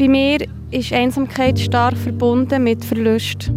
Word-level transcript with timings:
Bei 0.00 0.08
mir 0.08 0.38
ist 0.70 0.94
Einsamkeit 0.94 1.58
stark 1.58 1.94
verbunden 1.94 2.64
mit 2.64 2.82
Verlust. 2.82 3.52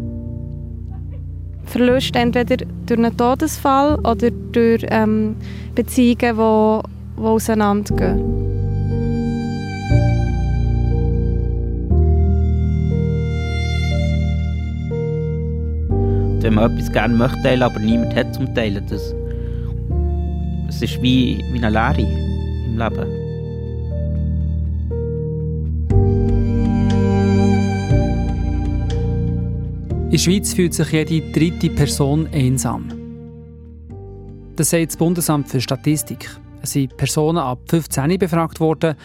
Verlust 1.64 2.18
entweder 2.18 2.66
durch 2.86 3.00
einen 3.00 3.16
Todesfall 3.16 3.96
oder 4.00 4.30
durch 4.52 4.86
ähm, 4.90 5.38
Beziehungen, 5.74 6.18
die, 6.20 6.82
die 7.18 7.24
auseinandergehen. 7.24 8.44
wenn 16.42 16.56
man 16.56 16.74
etwas 16.74 16.92
gerne 16.92 17.16
möchte 17.16 17.42
teilen, 17.42 17.64
aber 17.64 17.80
niemand 17.80 18.14
hat 18.18 18.36
zum 18.36 18.54
Teilen, 18.54 18.86
das, 18.90 19.16
das 20.68 20.82
ist 20.82 21.02
wie, 21.02 21.42
wie 21.54 21.64
eine 21.64 21.70
Leere 21.70 22.02
im 22.02 22.78
Leben. 22.78 23.23
Der 30.14 30.20
Schweiz 30.20 30.54
fühlt 30.54 30.76
sich 30.76 30.92
jede 30.92 31.32
dritte 31.32 31.72
Person 31.72 32.28
einsam. 32.32 32.88
Das 34.56 34.70
sagt 34.70 34.90
das 34.90 34.98
Bundesamt 34.98 35.50
für 35.50 35.60
Statistik. 35.60 36.30
Es 36.62 36.74
sind 36.74 36.96
Personen 36.98 37.40
ab 37.40 37.62
15 37.68 38.20
befragt 38.20 38.60
worden. 38.60 38.96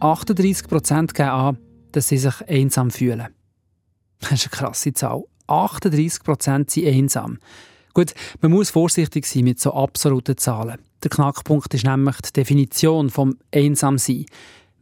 38 0.00 0.66
Prozent 0.66 1.14
geben 1.14 1.28
an, 1.28 1.58
dass 1.92 2.08
sie 2.08 2.18
sich 2.18 2.34
einsam 2.48 2.90
fühlen. 2.90 3.28
Das 4.18 4.32
ist 4.32 4.52
eine 4.52 4.58
krasse 4.58 4.92
Zahl. 4.92 5.22
38 5.46 6.24
Prozent 6.24 6.68
sind 6.72 6.88
einsam. 6.88 7.38
Gut, 7.94 8.14
man 8.40 8.50
muss 8.50 8.70
vorsichtig 8.70 9.24
sein 9.24 9.44
mit 9.44 9.60
so 9.60 9.72
absoluten 9.72 10.36
Zahlen. 10.36 10.80
Der 11.04 11.10
Knackpunkt 11.10 11.72
ist 11.74 11.84
nämlich 11.84 12.16
die 12.22 12.32
Definition 12.32 13.10
vom 13.10 13.36
Einsamsein. 13.54 14.26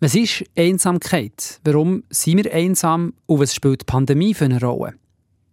Was 0.00 0.14
ist 0.14 0.44
Einsamkeit? 0.56 1.60
Warum 1.62 2.04
sind 2.08 2.42
wir 2.42 2.54
einsam 2.54 3.12
und 3.26 3.40
was 3.40 3.54
spielt 3.54 3.82
die 3.82 3.84
Pandemie 3.84 4.32
für 4.32 4.46
eine 4.46 4.62
Rolle? 4.62 4.94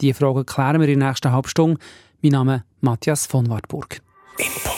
Diese 0.01 0.15
Fragen 0.15 0.45
klären 0.45 0.81
wir 0.81 0.89
in 0.89 0.99
der 0.99 1.09
nächsten 1.09 1.31
halben 1.31 1.47
Stunde. 1.47 1.79
Mein 2.23 2.31
Name 2.31 2.55
ist 2.55 2.63
Matthias 2.81 3.27
von 3.27 3.47
Wartburg. 3.49 4.01
Input. 4.39 4.71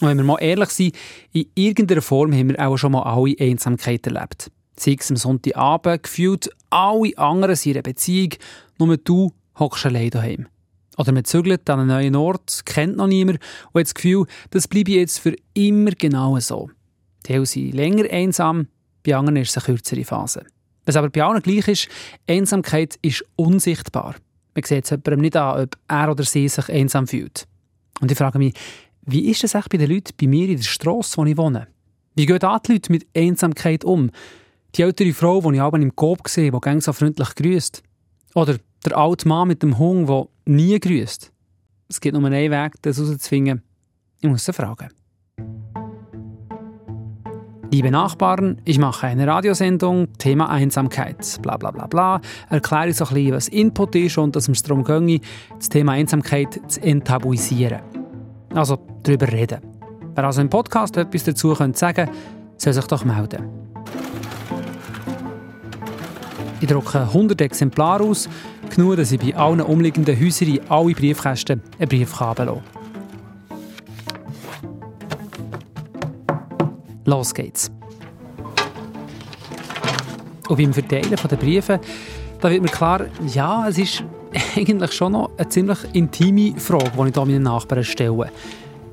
Und 0.00 0.08
wenn 0.08 0.16
wir 0.16 0.24
mal 0.24 0.38
ehrlich 0.40 0.70
sind, 0.70 0.96
in 1.32 1.46
irgendeiner 1.54 2.02
Form 2.02 2.32
haben 2.32 2.50
wir 2.50 2.68
auch 2.68 2.76
schon 2.76 2.92
mal 2.92 3.02
alle 3.02 3.34
Einsamkeit 3.40 4.06
erlebt. 4.06 4.50
Sei 4.78 4.96
es 4.98 5.10
am 5.10 5.16
Sonntagabend, 5.16 6.04
gefühlt 6.04 6.50
alle 6.70 7.18
anderen 7.18 7.56
sind 7.56 7.72
in 7.72 7.76
einer 7.78 7.82
Beziehung, 7.82 8.30
nur 8.78 8.96
du 8.96 9.32
hockst 9.58 9.86
allein 9.86 10.10
daheim. 10.10 10.46
Oder 10.96 11.12
man 11.12 11.24
zügelt 11.24 11.68
an 11.68 11.80
einen 11.80 11.88
neuen 11.88 12.16
Ort, 12.16 12.62
kennt 12.64 12.96
noch 12.96 13.08
niemand 13.08 13.40
und 13.72 13.80
hat 13.80 13.86
das 13.86 13.94
Gefühl, 13.94 14.26
das 14.50 14.68
bleibe 14.68 14.92
jetzt 14.92 15.18
für 15.18 15.34
immer 15.54 15.92
genau 15.92 16.38
so. 16.38 16.70
Die 17.26 17.44
sind 17.44 17.74
länger 17.74 18.08
einsam, 18.10 18.68
bei 19.04 19.16
anderen 19.16 19.36
ist 19.36 19.56
es 19.56 19.56
eine 19.56 19.74
kürzere 19.74 20.04
Phase. 20.04 20.44
Was 20.84 20.96
aber 20.96 21.10
bei 21.10 21.22
allen 21.22 21.42
gleich 21.42 21.68
ist, 21.68 21.88
Einsamkeit 22.28 22.98
ist 23.02 23.24
unsichtbar. 23.36 24.16
Man 24.54 24.64
sieht 24.64 24.84
es 24.84 24.90
jemandem 24.90 25.20
nicht 25.20 25.36
an, 25.36 25.62
ob 25.62 25.76
er 25.88 26.10
oder 26.10 26.24
sie 26.24 26.48
sich 26.48 26.68
einsam 26.68 27.06
fühlt. 27.06 27.46
Und 28.00 28.10
ich 28.10 28.18
frage 28.18 28.38
mich, 28.38 28.54
wie 29.02 29.30
ist 29.30 29.44
es 29.44 29.52
bei 29.52 29.78
den 29.78 29.90
Leuten 29.90 30.12
bei 30.20 30.26
mir 30.26 30.48
in 30.48 30.56
der 30.56 30.64
Straße, 30.64 31.16
wo 31.16 31.24
ich 31.24 31.36
wohne? 31.36 31.68
Wie 32.14 32.26
gehen 32.26 32.38
die 32.38 32.72
Leute 32.72 32.92
mit 32.92 33.06
Einsamkeit 33.16 33.84
um? 33.84 34.10
Die 34.74 34.82
ältere 34.82 35.12
Frau, 35.12 35.40
die 35.40 35.56
ich 35.56 35.60
abends 35.60 35.84
im 35.84 35.96
Coop 35.96 36.28
sehe, 36.28 36.50
die 36.50 36.60
ganz 36.60 36.84
so 36.84 36.92
freundlich 36.92 37.34
grüßt. 37.34 37.82
Oder 38.34 38.58
der 38.84 38.96
alte 38.96 39.28
Mann 39.28 39.48
mit 39.48 39.62
dem 39.62 39.78
Hund, 39.78 40.08
der 40.08 40.28
nie 40.46 40.78
grüßt. 40.78 41.30
Es 41.88 42.00
gibt 42.00 42.16
nur 42.16 42.24
einen 42.24 42.50
Weg, 42.50 42.74
das 42.82 42.98
herauszufinden. 42.98 43.62
Ich 44.20 44.28
muss 44.28 44.44
sie 44.44 44.52
fragen. 44.52 44.88
Liebe 47.72 47.90
Nachbarn, 47.90 48.58
ich 48.66 48.78
mache 48.78 49.06
eine 49.06 49.26
Radiosendung, 49.26 50.08
Thema 50.18 50.50
Einsamkeit, 50.50 51.38
bla 51.40 51.56
bla 51.56 51.70
bla 51.70 51.86
bla. 51.86 52.20
Erkläre 52.50 52.92
so 52.92 53.06
ein 53.06 53.14
bisschen, 53.14 53.32
was 53.32 53.48
Input 53.48 53.94
ist 53.94 54.18
und 54.18 54.36
dass 54.36 54.46
es 54.46 54.62
darum 54.62 54.84
ginge, 54.84 55.20
das 55.56 55.70
Thema 55.70 55.92
Einsamkeit 55.92 56.60
zu 56.68 56.82
enttabuisieren. 56.82 57.80
Also 58.52 58.76
darüber 59.02 59.32
reden. 59.32 59.60
Wer 60.14 60.24
also 60.24 60.42
im 60.42 60.50
Podcast 60.50 60.98
etwas 60.98 61.24
dazu 61.24 61.54
sagen 61.54 61.72
könnte, 61.72 62.12
soll 62.58 62.74
sich 62.74 62.84
doch 62.84 63.06
melden. 63.06 63.48
Ich 66.60 66.68
drucke 66.68 67.00
100 67.00 67.40
Exemplare 67.40 68.04
aus, 68.04 68.28
genug, 68.68 68.96
dass 68.96 69.12
ich 69.12 69.18
bei 69.18 69.34
allen 69.34 69.62
umliegenden 69.62 70.20
Häusern 70.20 70.48
in 70.48 70.60
alle 70.68 70.92
Briefkästen 70.92 71.62
einen 71.78 71.88
Brief 71.88 72.20
ablasse. 72.20 72.60
Los 77.12 77.34
geht's. 77.34 77.70
Und 80.48 80.56
beim 80.56 80.72
Verteilen 80.72 81.10
der 81.10 81.36
Briefe 81.36 81.78
da 82.40 82.50
wird 82.50 82.62
mir 82.62 82.68
klar, 82.68 83.02
ja, 83.32 83.68
es 83.68 83.78
ist 83.78 84.02
eigentlich 84.56 84.92
schon 84.92 85.12
noch 85.12 85.30
eine 85.36 85.48
ziemlich 85.48 85.78
intime 85.92 86.58
Frage, 86.58 86.90
die 86.90 87.08
ich 87.08 87.14
hier 87.14 87.24
meinen 87.24 87.42
Nachbarn 87.42 87.84
stelle. 87.84 88.32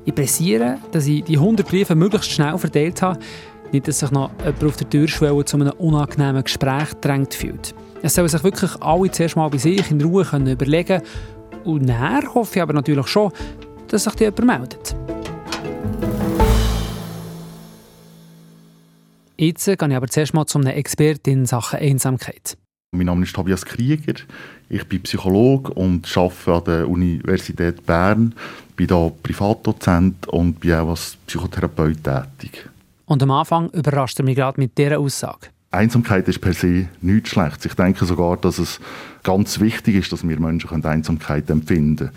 Ich 0.04 0.14
pressiere, 0.14 0.76
dass 0.92 1.06
ich 1.06 1.24
die 1.24 1.36
100 1.36 1.66
Briefe 1.66 1.94
möglichst 1.94 2.30
schnell 2.30 2.56
verteilt 2.58 3.00
habe, 3.00 3.18
nicht, 3.72 3.88
dass 3.88 4.00
sich 4.00 4.10
noch 4.10 4.30
jemand 4.44 4.64
auf 4.64 4.76
der 4.76 4.90
Türschwelle 4.90 5.44
zu 5.46 5.56
einem 5.56 5.72
unangenehmen 5.78 6.44
Gespräch 6.44 6.92
drängt 7.00 7.32
fühlt. 7.32 7.74
Es 8.02 8.14
sollen 8.14 8.28
sich 8.28 8.44
wirklich 8.44 8.70
alle 8.80 9.10
zuerst 9.10 9.34
mal 9.34 9.48
bei 9.48 9.58
sich 9.58 9.90
in 9.90 10.00
Ruhe 10.02 10.24
können 10.24 10.46
überlegen 10.46 11.02
und 11.64 11.86
nachher 11.86 12.34
hoffe 12.34 12.56
ich 12.56 12.62
aber 12.62 12.74
natürlich 12.74 13.08
schon, 13.08 13.32
dass 13.88 14.04
sich 14.04 14.20
jemand 14.20 14.44
meldet. 14.44 14.94
Jetzt 19.40 19.64
gehe 19.64 19.74
ich 19.74 19.96
aber 19.96 20.06
zuerst 20.06 20.34
mal 20.34 20.44
zu 20.44 20.58
einer 20.58 20.76
Expertin 20.76 21.38
in 21.38 21.46
Sachen 21.46 21.78
Einsamkeit. 21.78 22.58
Mein 22.94 23.06
Name 23.06 23.24
ist 23.24 23.34
Tobias 23.34 23.64
Krieger. 23.64 24.12
Ich 24.68 24.86
bin 24.86 25.00
Psychologe 25.00 25.72
und 25.72 26.14
arbeite 26.14 26.52
an 26.52 26.64
der 26.64 26.88
Universität 26.90 27.86
Bern. 27.86 28.34
Bin 28.76 28.88
hier 28.88 29.12
Privatdozent 29.22 30.28
und 30.28 30.60
bin 30.60 30.74
auch 30.74 30.90
als 30.90 31.16
Psychotherapeut 31.26 32.04
tätig. 32.04 32.68
Und 33.06 33.22
am 33.22 33.30
Anfang 33.30 33.70
überrascht 33.70 34.18
er 34.18 34.26
mich 34.26 34.36
gerade 34.36 34.60
mit 34.60 34.76
dieser 34.76 34.98
Aussage. 34.98 35.46
Einsamkeit 35.70 36.28
ist 36.28 36.42
per 36.42 36.52
se 36.52 36.88
nichts 37.00 37.30
Schlechtes. 37.30 37.64
Ich 37.64 37.74
denke 37.74 38.04
sogar, 38.04 38.36
dass 38.36 38.58
es 38.58 38.78
ganz 39.22 39.58
wichtig 39.58 39.94
ist, 39.94 40.12
dass 40.12 40.28
wir 40.28 40.38
Menschen 40.38 40.84
Einsamkeit 40.84 41.48
empfinden 41.48 41.96
können. 41.96 42.12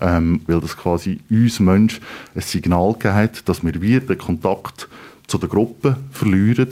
Ähm, 0.00 0.40
weil 0.48 0.60
das 0.60 0.76
quasi 0.76 1.20
uns 1.30 1.60
Menschen 1.60 2.02
ein 2.34 2.40
Signal 2.40 2.94
gegeben 2.94 3.14
hat, 3.14 3.48
dass 3.48 3.62
wir 3.62 3.80
wieder 3.80 4.00
den 4.00 4.18
Kontakt 4.18 4.88
zu 5.26 5.38
der 5.38 5.48
Gruppe 5.48 5.96
verlieren. 6.10 6.68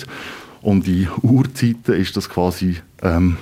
Und 0.61 0.87
in 0.87 1.09
Urzeiten 1.23 1.95
ist 1.95 2.17
das 2.17 2.29
quasi 2.29 2.77
ähm, 3.03 3.37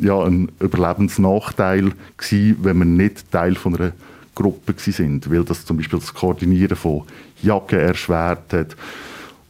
ja, 0.00 0.20
ein 0.20 0.50
Überlebensnachteil 0.60 1.92
gewesen, 2.16 2.56
wenn 2.62 2.78
wir 2.78 2.84
nicht 2.84 3.30
Teil 3.30 3.54
von 3.54 3.76
einer 3.76 3.92
Gruppe 4.34 4.74
sind, 4.76 5.30
weil 5.30 5.44
das 5.44 5.64
zum 5.64 5.76
Beispiel 5.76 5.98
das 5.98 6.12
Koordinieren 6.12 6.76
von 6.76 7.02
Jacken 7.42 7.78
erschwert 7.78 8.52
hat 8.52 8.76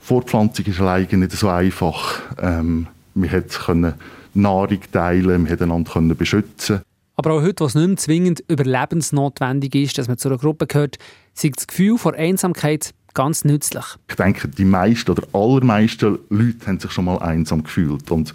Fortpflanzung 0.06 0.66
ist 0.66 0.80
alleine 0.80 1.16
nicht 1.16 1.32
so 1.32 1.48
einfach. 1.48 2.22
Ähm, 2.40 2.86
wir 3.16 3.42
konnten 3.42 3.94
Nahrung 4.34 4.78
teilen, 4.92 5.48
wir 5.48 5.56
konnten 5.56 5.72
einander 5.72 6.14
beschützen. 6.14 6.80
Aber 7.16 7.32
auch 7.32 7.42
heute, 7.42 7.64
wo 7.64 7.66
es 7.66 7.74
nicht 7.74 7.88
mehr 7.88 7.96
zwingend 7.96 8.44
überlebensnotwendig 8.46 9.74
ist, 9.74 9.98
dass 9.98 10.06
man 10.06 10.16
zu 10.16 10.28
einer 10.28 10.38
Gruppe 10.38 10.68
gehört, 10.68 10.98
ist 11.34 11.56
das 11.56 11.66
Gefühl 11.66 11.98
vor 11.98 12.14
Einsamkeit 12.14 12.94
ganz 13.16 13.44
nützlich. 13.44 13.84
Ich 14.08 14.14
denke, 14.14 14.46
die 14.46 14.64
meisten 14.64 15.10
oder 15.10 15.26
allermeisten 15.32 16.20
Leute 16.30 16.66
haben 16.66 16.78
sich 16.78 16.92
schon 16.92 17.06
mal 17.06 17.18
einsam 17.18 17.64
gefühlt. 17.64 18.08
Und 18.12 18.32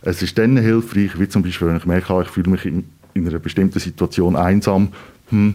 es 0.00 0.22
ist 0.22 0.38
dann 0.38 0.56
hilfreich, 0.56 1.18
wie 1.18 1.28
zum 1.28 1.42
Beispiel, 1.42 1.68
wenn 1.68 1.76
ich 1.76 1.84
merke, 1.84 2.14
ah, 2.14 2.22
ich 2.22 2.28
fühle 2.28 2.50
mich 2.50 2.64
in, 2.64 2.88
in 3.12 3.28
einer 3.28 3.38
bestimmten 3.38 3.78
Situation 3.78 4.36
einsam, 4.36 4.88
hm, 5.28 5.54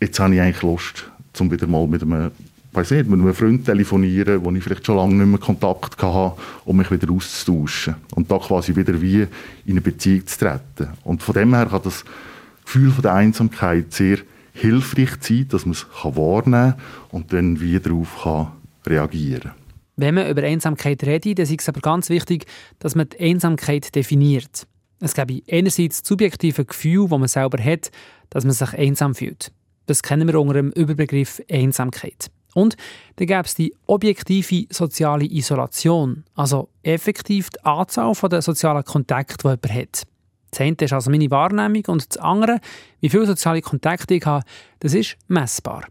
jetzt 0.00 0.20
habe 0.20 0.34
ich 0.34 0.40
eigentlich 0.40 0.62
Lust, 0.62 1.10
um 1.40 1.50
wieder 1.50 1.66
mal 1.66 1.88
mit 1.88 2.02
einem 2.02 2.30
weiß 2.76 2.90
nicht, 2.90 3.08
mit 3.08 3.18
einem 3.18 3.32
Freund 3.32 3.64
telefonieren, 3.64 4.44
wo 4.44 4.52
ich 4.52 4.62
vielleicht 4.62 4.84
schon 4.84 4.96
lange 4.96 5.14
nicht 5.14 5.26
mehr 5.26 5.38
Kontakt 5.38 6.02
hatte, 6.02 6.32
um 6.66 6.76
mich 6.76 6.90
wieder 6.90 7.10
auszutauschen. 7.10 7.94
Und 8.14 8.30
da 8.30 8.36
quasi 8.38 8.76
wieder 8.76 9.00
wie 9.00 9.22
in 9.22 9.28
eine 9.70 9.80
Beziehung 9.80 10.26
zu 10.26 10.38
treten. 10.38 10.92
Und 11.02 11.22
von 11.22 11.34
dem 11.34 11.54
her 11.54 11.66
kann 11.70 11.80
das 11.82 12.04
Gefühl 12.66 12.90
von 12.90 13.00
der 13.00 13.14
Einsamkeit 13.14 13.94
sehr 13.94 14.18
hilfreich 14.56 15.10
sein, 15.20 15.48
dass 15.48 15.66
man 15.66 15.72
es 15.72 15.86
wahrnehmen 16.02 16.72
kann 16.72 16.80
und 17.10 17.32
dann 17.32 17.60
wieder 17.60 17.80
darauf 17.80 18.22
kann 18.22 18.52
reagieren 18.86 19.52
Wenn 19.96 20.14
man 20.14 20.28
über 20.28 20.42
Einsamkeit 20.42 21.02
redet, 21.04 21.38
dann 21.38 21.46
ist 21.46 21.60
es 21.60 21.68
aber 21.68 21.80
ganz 21.80 22.08
wichtig, 22.08 22.46
dass 22.78 22.94
man 22.94 23.08
die 23.08 23.20
Einsamkeit 23.20 23.94
definiert. 23.94 24.66
Es 25.00 25.14
gibt 25.14 25.52
einerseits 25.52 26.06
subjektive 26.06 26.64
Gefühl, 26.64 27.08
das 27.08 27.18
man 27.18 27.28
selber 27.28 27.62
hat, 27.62 27.90
dass 28.30 28.44
man 28.44 28.54
sich 28.54 28.72
einsam 28.72 29.14
fühlt. 29.14 29.52
Das 29.86 30.02
kennen 30.02 30.26
wir 30.26 30.40
unter 30.40 30.54
dem 30.54 30.72
Überbegriff 30.72 31.40
Einsamkeit. 31.50 32.30
Und 32.54 32.76
dann 33.16 33.26
gäbe 33.26 33.42
es 33.44 33.54
die 33.54 33.74
objektive 33.86 34.66
soziale 34.70 35.26
Isolation, 35.26 36.24
also 36.34 36.70
effektiv 36.82 37.50
die 37.50 37.64
Anzahl 37.64 38.14
der 38.30 38.40
sozialen 38.40 38.82
Kontakte, 38.82 39.36
die 39.42 39.68
jemand 39.68 39.74
hat. 39.74 40.02
Das 40.56 40.62
eine 40.62 40.76
ist 40.80 40.92
also 40.94 41.10
meine 41.10 41.30
Wahrnehmung 41.30 41.82
und 41.88 42.08
das 42.08 42.16
andere, 42.16 42.60
wie 43.00 43.10
viele 43.10 43.26
soziale 43.26 43.60
Kontakte 43.60 44.14
ich 44.14 44.24
habe, 44.24 44.42
das 44.80 44.94
ist 44.94 45.18
messbar. 45.28 45.84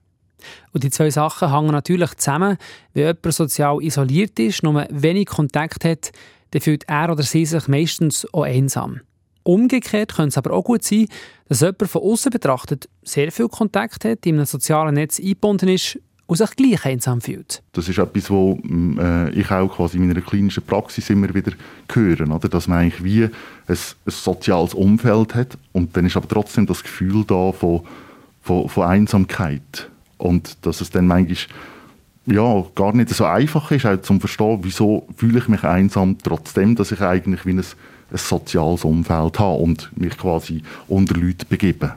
Und 0.71 0.83
die 0.83 0.89
zwei 0.89 1.11
Sachen 1.11 1.53
hängen 1.53 1.71
natürlich 1.71 2.15
zusammen. 2.15 2.57
Wenn 2.93 3.05
jemand 3.05 3.33
sozial 3.33 3.83
isoliert 3.83 4.39
ist, 4.39 4.63
nur 4.63 4.87
wenig 4.89 5.27
Kontakt 5.27 5.85
hat, 5.85 6.11
dann 6.49 6.61
fühlt 6.61 6.83
er 6.87 7.11
oder 7.11 7.21
sie 7.21 7.45
sich 7.45 7.67
meistens 7.67 8.27
auch 8.33 8.43
einsam. 8.43 9.01
Umgekehrt 9.43 10.15
könnte 10.15 10.29
es 10.29 10.37
aber 10.39 10.51
auch 10.51 10.63
gut 10.63 10.83
sein, 10.83 11.09
dass 11.47 11.61
jemand 11.61 11.87
von 11.87 12.01
außen 12.01 12.31
betrachtet 12.31 12.89
sehr 13.03 13.31
viel 13.31 13.47
Kontakt 13.47 14.03
hat, 14.03 14.25
in 14.25 14.37
einem 14.37 14.45
sozialen 14.45 14.95
Netz 14.95 15.19
eingebunden 15.19 15.69
ist 15.69 15.99
und 16.27 16.37
sich 16.37 16.55
gleich 16.55 16.85
einsam 16.85 17.21
fühlt. 17.21 17.61
Das 17.73 17.87
ist 17.87 17.97
etwas, 17.97 18.29
was 18.29 18.57
äh, 18.99 19.29
ich 19.31 19.51
auch 19.51 19.67
quasi 19.75 19.97
in 19.97 20.07
meiner 20.07 20.21
klinischen 20.21 20.63
Praxis 20.63 21.09
immer 21.09 21.33
wieder 21.33 21.51
höre, 21.91 22.29
oder? 22.29 22.49
dass 22.49 22.67
man 22.67 22.79
eigentlich 22.79 23.03
wie 23.03 23.23
ein, 23.23 23.31
ein 23.67 23.77
soziales 24.07 24.73
Umfeld 24.73 25.35
hat 25.35 25.57
und 25.71 25.95
dann 25.95 26.05
ist 26.05 26.17
aber 26.17 26.27
trotzdem 26.27 26.65
das 26.65 26.83
Gefühl 26.83 27.23
da 27.25 27.51
von, 27.51 27.81
von, 28.41 28.69
von 28.69 28.83
Einsamkeit 28.85 29.89
und 30.17 30.57
dass 30.65 30.81
es 30.81 30.89
dann 30.89 31.07
manchmal 31.07 31.37
ja, 32.27 32.65
gar 32.73 32.95
nicht 32.95 33.09
so 33.09 33.25
einfach 33.25 33.69
ist, 33.71 33.85
auch 33.85 34.01
zum 34.01 34.19
verstehen, 34.19 34.59
wieso 34.63 35.07
fühle 35.15 35.39
ich 35.39 35.47
mich 35.47 35.63
einsam, 35.63 36.17
trotzdem, 36.23 36.75
dass 36.75 36.91
ich 36.91 37.01
eigentlich 37.01 37.45
wie 37.45 37.51
ein, 37.51 37.59
ein 37.59 38.17
soziales 38.17 38.83
Umfeld 38.83 39.39
habe 39.39 39.61
und 39.61 39.91
mich 39.95 40.17
quasi 40.17 40.63
unter 40.87 41.15
Leute 41.15 41.45
begebe. 41.45 41.95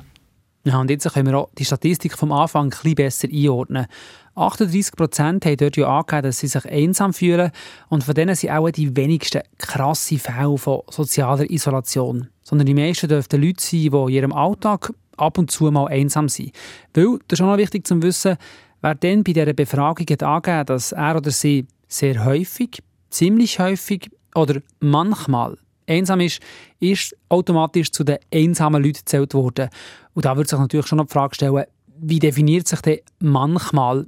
Ja, 0.69 0.79
und 0.79 0.91
jetzt 0.91 1.11
können 1.11 1.29
wir 1.29 1.39
auch 1.39 1.49
die 1.57 1.65
Statistik 1.65 2.19
vom 2.19 2.31
Anfang 2.31 2.75
ein 2.85 2.95
besser 2.95 3.27
einordnen. 3.33 3.87
38 4.35 4.97
Prozent 4.97 5.47
haben 5.47 5.57
dort 5.57 5.79
ja 5.79 5.89
angegeben, 5.89 6.25
dass 6.25 6.41
sie 6.41 6.47
sich 6.47 6.67
einsam 6.67 7.15
fühlen 7.15 7.53
und 7.89 8.05
von 8.05 8.15
denen 8.15 8.35
sind 8.35 8.51
auch 8.51 8.69
die 8.69 8.95
wenigsten 8.95 9.41
krasse 9.57 10.19
Fälle 10.19 10.59
von 10.59 10.83
sozialer 10.91 11.49
Isolation. 11.51 12.29
Sondern 12.43 12.67
die 12.67 12.75
meisten 12.75 13.09
dürften 13.09 13.41
Leute 13.41 13.63
sein, 13.63 13.81
die 13.81 13.87
in 13.87 14.09
ihrem 14.09 14.33
Alltag 14.35 14.93
ab 15.17 15.39
und 15.39 15.51
zu 15.51 15.71
mal 15.71 15.89
einsam 15.89 16.29
sind. 16.29 16.53
Weil, 16.93 17.19
das 17.29 17.41
ist 17.41 17.43
auch 17.43 17.51
noch 17.51 17.57
wichtig 17.57 17.87
zu 17.87 18.03
wissen, 18.03 18.37
wer 18.83 18.95
dann 18.95 19.25
bei 19.25 19.33
dieser 19.33 19.55
Befragung 19.55 20.07
hat 20.11 20.23
angegeben, 20.23 20.67
dass 20.67 20.93
er 20.93 21.17
oder 21.17 21.31
sie 21.31 21.67
sehr 21.87 22.27
häufig, 22.27 22.83
ziemlich 23.09 23.59
häufig 23.59 24.11
oder 24.35 24.61
manchmal 24.81 25.57
einsam 25.89 26.21
ist, 26.21 26.41
ist 26.81 27.17
automatisch 27.29 27.91
zu 27.91 28.05
den 28.05 28.19
einsamen 28.33 28.83
Leuten 28.83 28.99
gezählt 28.99 29.35
worden. 29.35 29.69
Und 30.15 30.25
da 30.25 30.37
wird 30.37 30.49
sich 30.49 30.59
natürlich 30.59 30.87
schon 30.87 30.99
noch 30.99 31.07
die 31.07 31.13
Frage 31.13 31.35
stellen, 31.35 31.65
wie 32.01 32.19
definiert 32.19 32.69
sich 32.69 32.81
denn 32.81 33.01
manchmal 33.19 34.07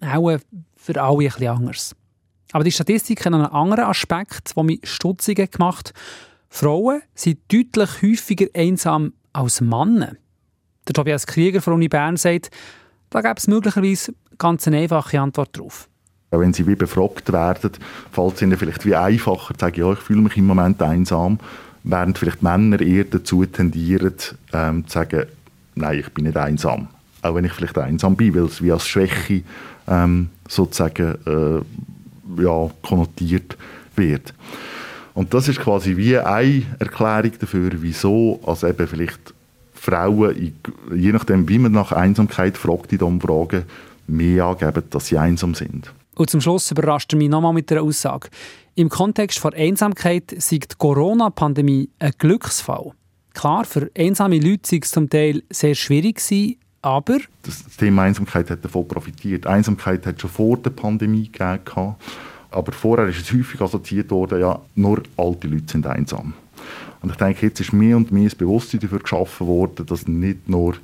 auch 0.00 0.38
für 0.76 1.00
alle 1.00 1.18
ein 1.18 1.28
bisschen 1.28 1.48
anders. 1.48 1.96
Aber 2.52 2.64
die 2.64 2.72
Statistik 2.72 3.24
hat 3.24 3.34
einen 3.34 3.46
anderen 3.46 3.84
Aspekt, 3.84 4.56
der 4.56 4.64
mich 4.64 4.80
stutzig 4.84 5.52
gemacht 5.52 5.92
Frauen 6.48 7.02
sind 7.14 7.40
deutlich 7.52 8.02
häufiger 8.02 8.46
einsam 8.54 9.12
als 9.32 9.60
Männer. 9.60 10.16
Der 10.86 10.94
Tobias 10.94 11.26
Krieger 11.26 11.60
von 11.60 11.74
Uni 11.74 11.88
Bern 11.88 12.16
sagt, 12.16 12.50
da 13.10 13.20
gäbe 13.20 13.34
es 13.36 13.46
möglicherweise 13.46 14.14
ganz 14.38 14.66
eine 14.66 14.78
einfache 14.78 15.20
Antwort 15.20 15.56
darauf. 15.56 15.88
Wenn 16.30 16.52
sie 16.52 16.66
wie 16.66 16.74
befragt 16.74 17.32
werden, 17.32 17.70
fällt 18.12 18.34
es 18.36 18.42
ihnen 18.42 18.58
vielleicht 18.58 18.84
wie 18.84 18.94
einfacher 18.94 19.54
zu 19.54 19.60
sagen, 19.60 19.80
ja, 19.80 19.92
ich 19.92 19.98
fühle 19.98 20.20
mich 20.20 20.36
im 20.36 20.46
Moment 20.46 20.82
einsam, 20.82 21.38
während 21.84 22.18
vielleicht 22.18 22.42
Männer 22.42 22.80
eher 22.80 23.04
dazu 23.04 23.46
tendieren, 23.46 24.14
ähm, 24.52 24.86
zu 24.86 24.92
sagen, 24.92 25.24
nein, 25.74 26.00
ich 26.00 26.08
bin 26.10 26.24
nicht 26.24 26.36
einsam. 26.36 26.88
Auch 27.22 27.34
wenn 27.34 27.44
ich 27.44 27.52
vielleicht 27.52 27.78
einsam 27.78 28.16
bin, 28.16 28.34
weil 28.34 28.44
es 28.44 28.62
wie 28.62 28.72
als 28.72 28.86
Schwäche 28.86 29.42
ähm, 29.88 30.28
sozusagen 30.46 31.16
äh, 31.26 32.42
ja, 32.42 32.70
konnotiert 32.82 33.56
wird. 33.96 34.34
Und 35.14 35.34
das 35.34 35.48
ist 35.48 35.60
quasi 35.60 35.96
wie 35.96 36.16
eine 36.18 36.62
Erklärung 36.78 37.32
dafür, 37.40 37.70
wieso 37.76 38.38
also 38.46 38.68
eben 38.68 38.86
vielleicht 38.86 39.34
Frauen, 39.74 40.54
je 40.94 41.12
nachdem, 41.12 41.48
wie 41.48 41.58
man 41.58 41.72
nach 41.72 41.92
Einsamkeit 41.92 42.58
fragt 42.58 42.92
in 42.92 42.98
den 42.98 43.08
Umfragen, 43.08 43.64
mehr 44.06 44.44
angeben, 44.44 44.84
dass 44.90 45.06
sie 45.06 45.18
einsam 45.18 45.54
sind. 45.54 45.92
Und 46.18 46.28
zum 46.28 46.40
Schluss 46.40 46.70
überrascht 46.72 47.12
er 47.12 47.16
mich 47.16 47.28
nochmal 47.28 47.52
mit 47.52 47.70
einer 47.70 47.82
Aussage. 47.82 48.28
Im 48.74 48.88
Kontext 48.88 49.38
von 49.38 49.54
Einsamkeit 49.54 50.34
sei 50.38 50.58
die 50.58 50.66
Corona-Pandemie 50.76 51.90
ein 52.00 52.12
Glücksfall. 52.18 52.90
Klar, 53.34 53.64
für 53.64 53.88
einsame 53.96 54.40
Leute 54.40 54.68
sei 54.68 54.80
es 54.82 54.90
zum 54.90 55.08
Teil 55.08 55.44
sehr 55.48 55.76
schwierig 55.76 56.20
aber... 56.82 57.18
Das 57.44 57.64
Thema 57.76 58.02
Einsamkeit 58.02 58.50
hat 58.50 58.64
davon 58.64 58.88
profitiert. 58.88 59.46
Einsamkeit 59.46 60.06
hat 60.06 60.20
schon 60.20 60.30
vor 60.30 60.56
der 60.56 60.70
Pandemie 60.70 61.30
gegeben. 61.30 61.94
Aber 62.50 62.72
vorher 62.72 63.06
ist 63.06 63.20
es 63.20 63.32
häufig 63.32 63.60
assoziiert 63.60 64.10
worden, 64.10 64.40
ja, 64.40 64.60
nur 64.74 65.02
alte 65.16 65.46
Leute 65.46 65.70
sind 65.70 65.86
einsam. 65.86 66.34
Und 67.00 67.10
ich 67.10 67.16
denke, 67.16 67.46
jetzt 67.46 67.60
ist 67.60 67.72
mehr 67.72 67.96
und 67.96 68.10
mehr 68.10 68.24
das 68.24 68.34
Bewusstsein 68.34 68.80
dafür 68.80 68.98
geschaffen 68.98 69.46
worden, 69.46 69.86
dass 69.86 70.08
nicht 70.08 70.48
nur 70.48 70.74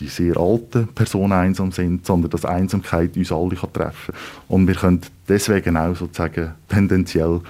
die 0.00 0.08
sehr 0.08 0.36
alten 0.36 0.88
Personen 0.88 1.32
einsam 1.32 1.72
sind, 1.72 2.06
sondern 2.06 2.30
dass 2.30 2.44
Einsamkeit 2.44 3.16
uns 3.16 3.32
alle 3.32 3.56
kann 3.56 3.72
treffen 3.72 4.12
kann. 4.12 4.42
Und 4.48 4.68
wir 4.68 4.74
können 4.74 5.00
deswegen 5.28 5.76
auch 5.76 5.96
sozusagen 5.96 6.52
tendenziell 6.68 7.40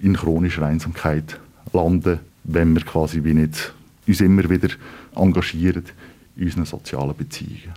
in 0.00 0.14
chronischer 0.14 0.62
Einsamkeit 0.62 1.38
landen, 1.72 2.20
wenn 2.44 2.74
wir 2.74 2.82
quasi 2.82 3.24
wie 3.24 3.34
nicht 3.34 3.74
uns 4.06 4.20
immer 4.20 4.48
wieder 4.48 4.68
engagieren 5.14 5.84
in 6.36 6.44
unseren 6.44 6.64
sozialen 6.64 7.16
Beziehungen. 7.16 7.74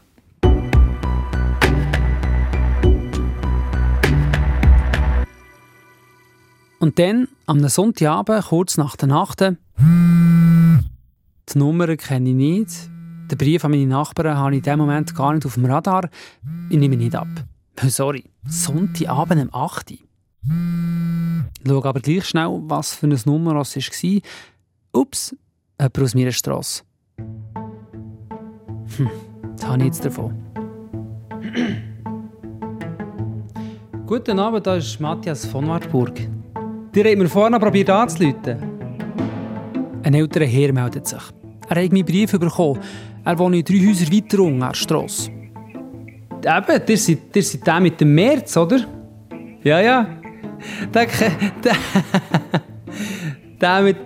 Und 6.80 7.00
dann, 7.00 7.27
am 7.45 7.68
Sonntagabend, 7.68 8.45
kurz 8.45 8.77
nach 8.77 8.95
der 8.98 9.07
Nacht, 9.07 9.39
die 9.39 9.56
Nummer 11.57 11.95
kenne 11.95 12.30
ich 12.30 12.36
nicht, 12.36 12.89
den 13.30 13.38
Brief 13.38 13.64
an 13.66 13.72
meine 13.72 13.88
Nachbarn 13.88 14.38
habe 14.38 14.52
ich 14.52 14.58
in 14.58 14.64
diesem 14.64 14.80
Moment 14.80 15.16
gar 15.16 15.34
nicht 15.34 15.46
auf 15.46 15.56
dem 15.56 15.66
Radar. 15.66 16.10
Ich 16.70 16.78
nehme 16.78 16.98
nicht 16.98 17.16
ab. 17.16 17.28
Sorry, 17.81 18.25
Sonntagabend 18.48 19.54
um 19.54 19.62
8 19.62 19.92
Uhr. 19.92 19.98
Ich 21.64 21.70
schaue 21.70 21.86
aber 21.86 22.00
gleich 22.00 22.25
schnell, 22.25 22.62
was 22.64 22.94
für 22.94 23.06
eine 23.06 23.18
Nummer 23.25 23.56
es 23.62 23.75
war. 23.75 24.22
Ups, 24.94 25.36
jemand 25.80 26.00
aus 26.00 26.16
meiner 26.16 26.31
Strasse. 26.31 26.84
Hm, 28.98 29.10
das 29.56 29.68
habe 29.68 29.80
ich 29.80 29.86
jetzt 29.86 30.06
davon. 30.06 30.34
Guten 34.06 34.38
Abend, 34.38 34.68
da 34.68 34.75
ist 34.75 35.00
Matthias 35.00 35.46
von 35.46 35.68
Wartburg. 35.68 36.16
Die 36.94 37.04
haben 37.04 37.18
mir 37.18 37.30
vorne 37.30 37.60
probiert 37.60 37.90
anzuleiten. 37.90 38.58
Ein 40.04 40.14
älterer 40.14 40.46
Herr 40.46 40.74
meldet 40.74 41.08
sich. 41.08 41.24
Er 41.70 41.84
hat 41.84 41.92
meinen 41.92 42.06
Brief 42.06 42.31
bekommen. 42.31 42.80
Er 43.25 43.40
wohnt 43.40 43.70
drei 43.70 43.75
Häuser 43.75 44.12
weiter 44.12 44.40
unten 44.40 44.64
an 44.64 44.70
der 44.70 44.75
Strasse. 44.75 45.31
Eben, 45.31 46.81
ihr 46.88 46.98
seid, 46.98 47.20
ihr 47.34 47.44
seid 47.44 47.66
der 47.66 47.80
mit 47.80 48.02
dem 48.02 48.14
März, 48.14 48.58
oder? 48.58 48.82
Ja, 49.63 49.80
ja. 49.80 50.08
Der, 50.94 51.08
der, 51.63 51.75
der 53.62 53.82
mit... 53.82 53.98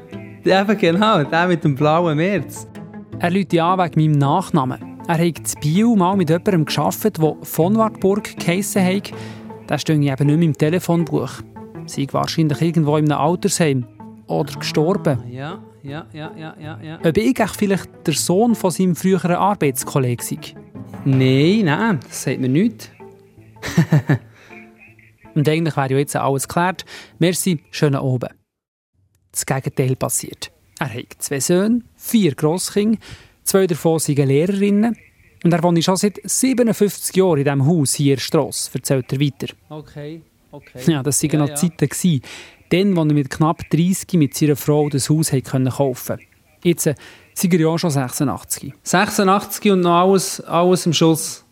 Eben 0.45 0.77
genau, 0.77 1.23
der 1.23 1.47
mit 1.47 1.63
dem 1.63 1.75
blauen 1.75 2.15
März. 2.15 2.67
Er 3.19 3.31
läutet 3.31 3.59
an 3.59 3.79
wegen 3.79 4.01
meinem 4.01 4.19
Nachnamen. 4.19 4.99
Er 5.07 5.15
hat 5.15 5.19
in 5.19 5.59
Bio 5.61 5.95
mal 5.95 6.15
mit 6.15 6.29
jemandem 6.29 6.65
gearbeitet, 6.65 7.17
der 7.17 7.35
von 7.41 7.75
Wartburg 7.75 8.37
geheissen 8.37 8.85
hat. 8.85 9.11
Der 9.67 9.77
steht 9.79 9.95
eben 9.95 10.05
nicht 10.05 10.19
mehr 10.19 10.47
im 10.47 10.57
Telefonbuch. 10.57 11.31
Sie 11.87 12.03
ist 12.03 12.13
wahrscheinlich 12.13 12.61
irgendwo 12.61 12.97
in 12.97 13.11
einem 13.11 13.19
Altersheim. 13.19 13.85
Oder 14.27 14.53
gestorben. 14.53 15.23
Ja, 15.31 15.59
ja, 15.87 16.05
ja, 16.13 16.31
ja, 16.37 16.55
ja. 16.59 16.79
ja. 16.81 16.99
Ob 17.03 17.17
ich 17.17 17.39
vielleicht 17.57 17.89
der 18.05 18.13
Sohn 18.13 18.55
von 18.55 18.71
seinem 18.71 18.95
früheren 18.95 19.35
Arbeitskollegen 19.35 20.25
sei? 20.25 20.39
Nein, 21.05 21.65
nein, 21.65 21.99
das 22.05 22.23
sagt 22.23 22.39
mir 22.39 22.49
nichts. 22.49 22.89
Und 25.33 25.47
eigentlich 25.47 25.77
wäre 25.77 25.91
ja 25.91 25.97
jetzt 25.97 26.15
alles 26.15 26.47
geklärt. 26.47 26.83
Merci, 27.19 27.59
schönen 27.71 27.99
Oben. 27.99 28.29
Das 29.31 29.45
Gegenteil 29.45 29.95
passiert. 29.95 30.51
Er 30.79 30.93
hat 30.93 31.15
zwei 31.19 31.39
Söhne, 31.39 31.81
vier 31.95 32.35
Grosskinder, 32.35 32.99
zwei 33.43 33.67
davon 33.67 33.99
sind 33.99 34.17
Lehrerinnen. 34.17 34.97
Und 35.43 35.53
er 35.53 35.63
wohnt 35.63 35.83
schon 35.83 35.95
seit 35.95 36.19
57 36.23 37.15
Jahren 37.15 37.37
in 37.37 37.43
diesem 37.43 37.65
Haus 37.65 37.93
hier 37.93 38.13
in 38.13 38.17
der 38.17 38.21
Strasse, 38.21 38.71
erzählt 38.73 39.13
er 39.13 39.19
weiter. 39.19 39.53
Okay, 39.69 40.21
okay. 40.57 40.91
Ja, 40.91 41.03
das 41.03 41.21
waren 41.23 41.31
ja, 41.31 41.39
noch 41.39 41.49
ja. 41.49 41.55
Zeiten. 41.55 41.87
Gewesen. 41.87 42.21
Dann, 42.69 42.97
als 42.97 43.07
er 43.07 43.13
mit 43.13 43.29
knapp 43.29 43.69
30 43.69 44.13
mit 44.13 44.33
seiner 44.35 44.55
Frau 44.55 44.89
das 44.89 45.09
Haus 45.09 45.31
kaufen 45.31 45.71
konnte. 45.71 46.19
Jetzt 46.63 46.87
äh, 46.87 46.95
sind 47.33 47.53
er 47.53 47.59
ja 47.59 47.77
schon 47.77 47.91
86. 47.91 48.73
86 48.83 49.71
und 49.71 49.81
noch 49.81 50.01
alles, 50.01 50.41
alles 50.41 50.85
im 50.85 50.93
Schuss. 50.93 51.45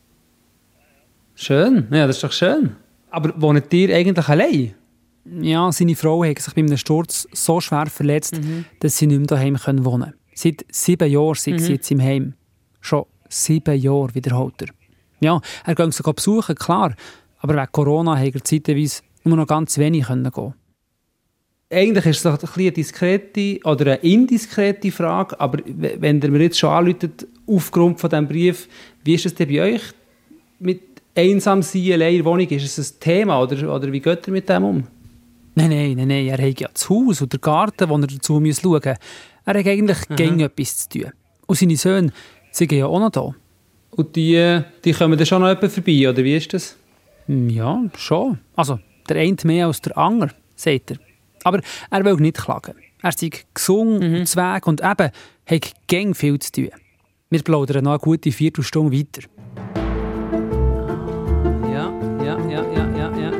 Schön, 1.36 1.88
ja, 1.92 2.08
das 2.08 2.18
ist 2.18 2.24
doch 2.24 2.32
schön. 2.32 2.76
Aber 3.12 3.34
wohnt 3.42 3.72
ihr 3.74 3.96
eigentlich 3.96 4.28
allein? 4.28 4.74
Ja, 5.42 5.72
seine 5.72 5.96
Frau 5.96 6.24
hat 6.24 6.40
sich 6.40 6.54
bei 6.54 6.62
einem 6.62 6.78
Sturz 6.78 7.28
so 7.32 7.60
schwer 7.60 7.88
verletzt, 7.88 8.38
mhm. 8.38 8.66
dass 8.80 8.98
sie 8.98 9.08
nicht 9.08 9.18
mehr 9.18 9.28
daheim 9.28 9.58
wohnen 9.66 9.84
können. 9.84 10.14
Seit 10.34 10.66
sieben 10.70 11.10
Jahren 11.10 11.36
sind 11.36 11.56
mhm. 11.56 11.60
sie 11.60 11.74
jetzt 11.74 11.92
im 11.92 12.02
Heim. 12.02 12.34
Schon 12.82 13.06
sieben 13.30 13.80
Jahre, 13.80 14.14
wiederholt 14.14 14.62
er. 14.62 14.68
Ja, 15.22 15.42
er 15.64 15.76
geht 15.76 15.94
sogar 15.94 16.14
besuchen, 16.14 16.56
klar. 16.56 16.96
Aber 17.46 17.58
wegen 17.58 17.72
Corona 17.72 18.18
hat 18.18 18.34
er 18.34 18.44
zeitweise 18.44 19.04
nur 19.24 19.38
noch 19.38 19.46
ganz 19.46 19.78
wenig 19.78 20.08
gehen 20.08 20.54
eigentlich 21.72 22.06
ist 22.08 22.26
es 22.26 22.42
doch 22.42 22.58
eine 22.58 22.72
diskrete 22.72 23.60
oder 23.64 23.86
eine 23.86 23.96
indiskrete 23.98 24.92
Frage, 24.92 25.40
aber 25.40 25.60
wenn 25.66 26.22
ihr 26.22 26.32
mir 26.32 26.42
jetzt 26.42 26.58
schon 26.58 26.72
anläutet, 26.72 27.28
aufgrund 27.46 28.00
von 28.00 28.10
diesem 28.10 28.28
Brief, 28.28 28.68
wie 29.04 29.14
ist 29.14 29.28
es 29.28 29.36
denn 29.36 29.48
bei 29.48 29.62
euch 29.62 29.82
mit 30.58 30.82
einsam 31.14 31.62
sein, 31.62 31.92
allein 31.92 32.16
in 32.16 32.26
Wohnung? 32.26 32.48
Ist 32.48 32.80
es 32.80 32.94
ein 32.94 33.00
Thema 33.00 33.40
oder, 33.40 33.76
oder 33.76 33.92
wie 33.92 34.00
geht 34.00 34.28
ihr 34.28 34.34
mit 34.34 34.50
dem 34.50 34.64
um? 34.64 34.84
Nein, 35.54 35.70
nein, 35.70 35.94
nein, 35.98 36.08
nein. 36.08 36.28
Er 36.28 36.48
hat 36.48 36.60
ja 36.60 36.70
das 36.74 36.90
Haus 36.90 37.22
und 37.22 37.32
den 37.32 37.42
Garten, 37.42 37.90
wo 37.90 37.96
er 37.96 38.08
dazu 38.08 38.34
schauen 38.34 38.44
muss. 38.44 38.64
Er 38.64 38.98
hat 39.46 39.56
eigentlich 39.68 40.10
mhm. 40.10 40.16
gegen 40.16 40.40
etwas 40.40 40.88
zu 40.88 41.00
tun. 41.00 41.12
Und 41.46 41.58
seine 41.58 41.78
Söhne 41.78 42.12
sind 42.52 42.72
ja 42.72 42.88
auch 42.88 43.00
noch 43.00 43.12
da. 43.12 43.36
Und 43.92 44.16
die, 44.16 44.62
die 44.84 44.94
kommen 44.94 45.18
dann 45.18 45.28
schon 45.28 45.42
noch 45.42 45.50
jemand 45.50 45.72
vorbei, 45.72 46.10
oder 46.10 46.24
wie 46.24 46.36
ist 46.36 46.54
das? 46.54 46.76
Hm, 47.28 47.50
ja, 47.50 47.84
schon. 47.98 48.40
Also, 48.56 48.80
der 49.10 49.18
eine 49.18 49.36
mehr 49.44 49.68
als 49.68 49.82
der 49.82 49.98
andere, 49.98 50.32
sagt 50.56 50.92
er. 50.92 50.98
Aber 51.44 51.60
er 51.90 52.06
will 52.06 52.16
nicht 52.16 52.38
klagen. 52.38 52.76
Er 53.02 53.12
sei 53.12 53.30
gesungen, 53.54 54.20
mhm. 54.20 54.26
Zweig 54.26 54.66
und 54.68 54.82
eben 54.82 55.12
hat 55.46 55.74
gäng 55.88 56.14
viel 56.14 56.40
zu 56.40 56.52
tun. 56.52 56.70
Wir 57.30 57.44
plaudern 57.44 57.84
noch 57.84 57.92
eine 57.92 58.00
gute 58.00 58.32
Viertelstunde 58.32 58.98
weiter. 58.98 59.28
Ja, 61.72 61.92
ja, 62.24 62.40
ja, 62.50 62.64
ja, 62.74 62.98
ja, 62.98 63.18
ja. 63.18 63.32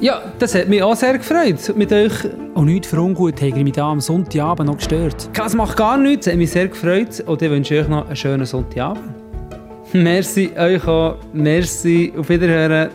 Ja, 0.00 0.22
das 0.38 0.54
hat 0.54 0.68
mich 0.68 0.82
auch 0.82 0.96
sehr 0.96 1.16
gefreut, 1.16 1.76
mit 1.76 1.92
euch... 1.92 2.12
Und 2.54 2.66
nichts 2.66 2.88
für 2.88 3.00
ungut 3.00 3.40
habe 3.40 3.56
ich 3.56 3.64
mich 3.64 3.72
da 3.72 3.88
am 3.88 4.00
Sonntagabend 4.00 4.68
noch 4.68 4.76
gestört. 4.76 5.30
Das 5.32 5.54
macht 5.54 5.76
gar 5.76 5.96
nichts, 5.96 6.26
es 6.26 6.32
hat 6.32 6.38
mich 6.38 6.50
sehr 6.50 6.68
gefreut 6.68 7.20
und 7.20 7.40
ich 7.40 7.50
wünsche 7.50 7.80
euch 7.80 7.88
noch 7.88 8.06
einen 8.06 8.16
schönen 8.16 8.44
Sonntagabend. 8.44 9.21
Merci 9.94 10.50
euch 10.56 10.86
auch, 10.86 11.18
merci, 11.34 12.14
auf 12.16 12.26
Wiederhören. 12.30 12.90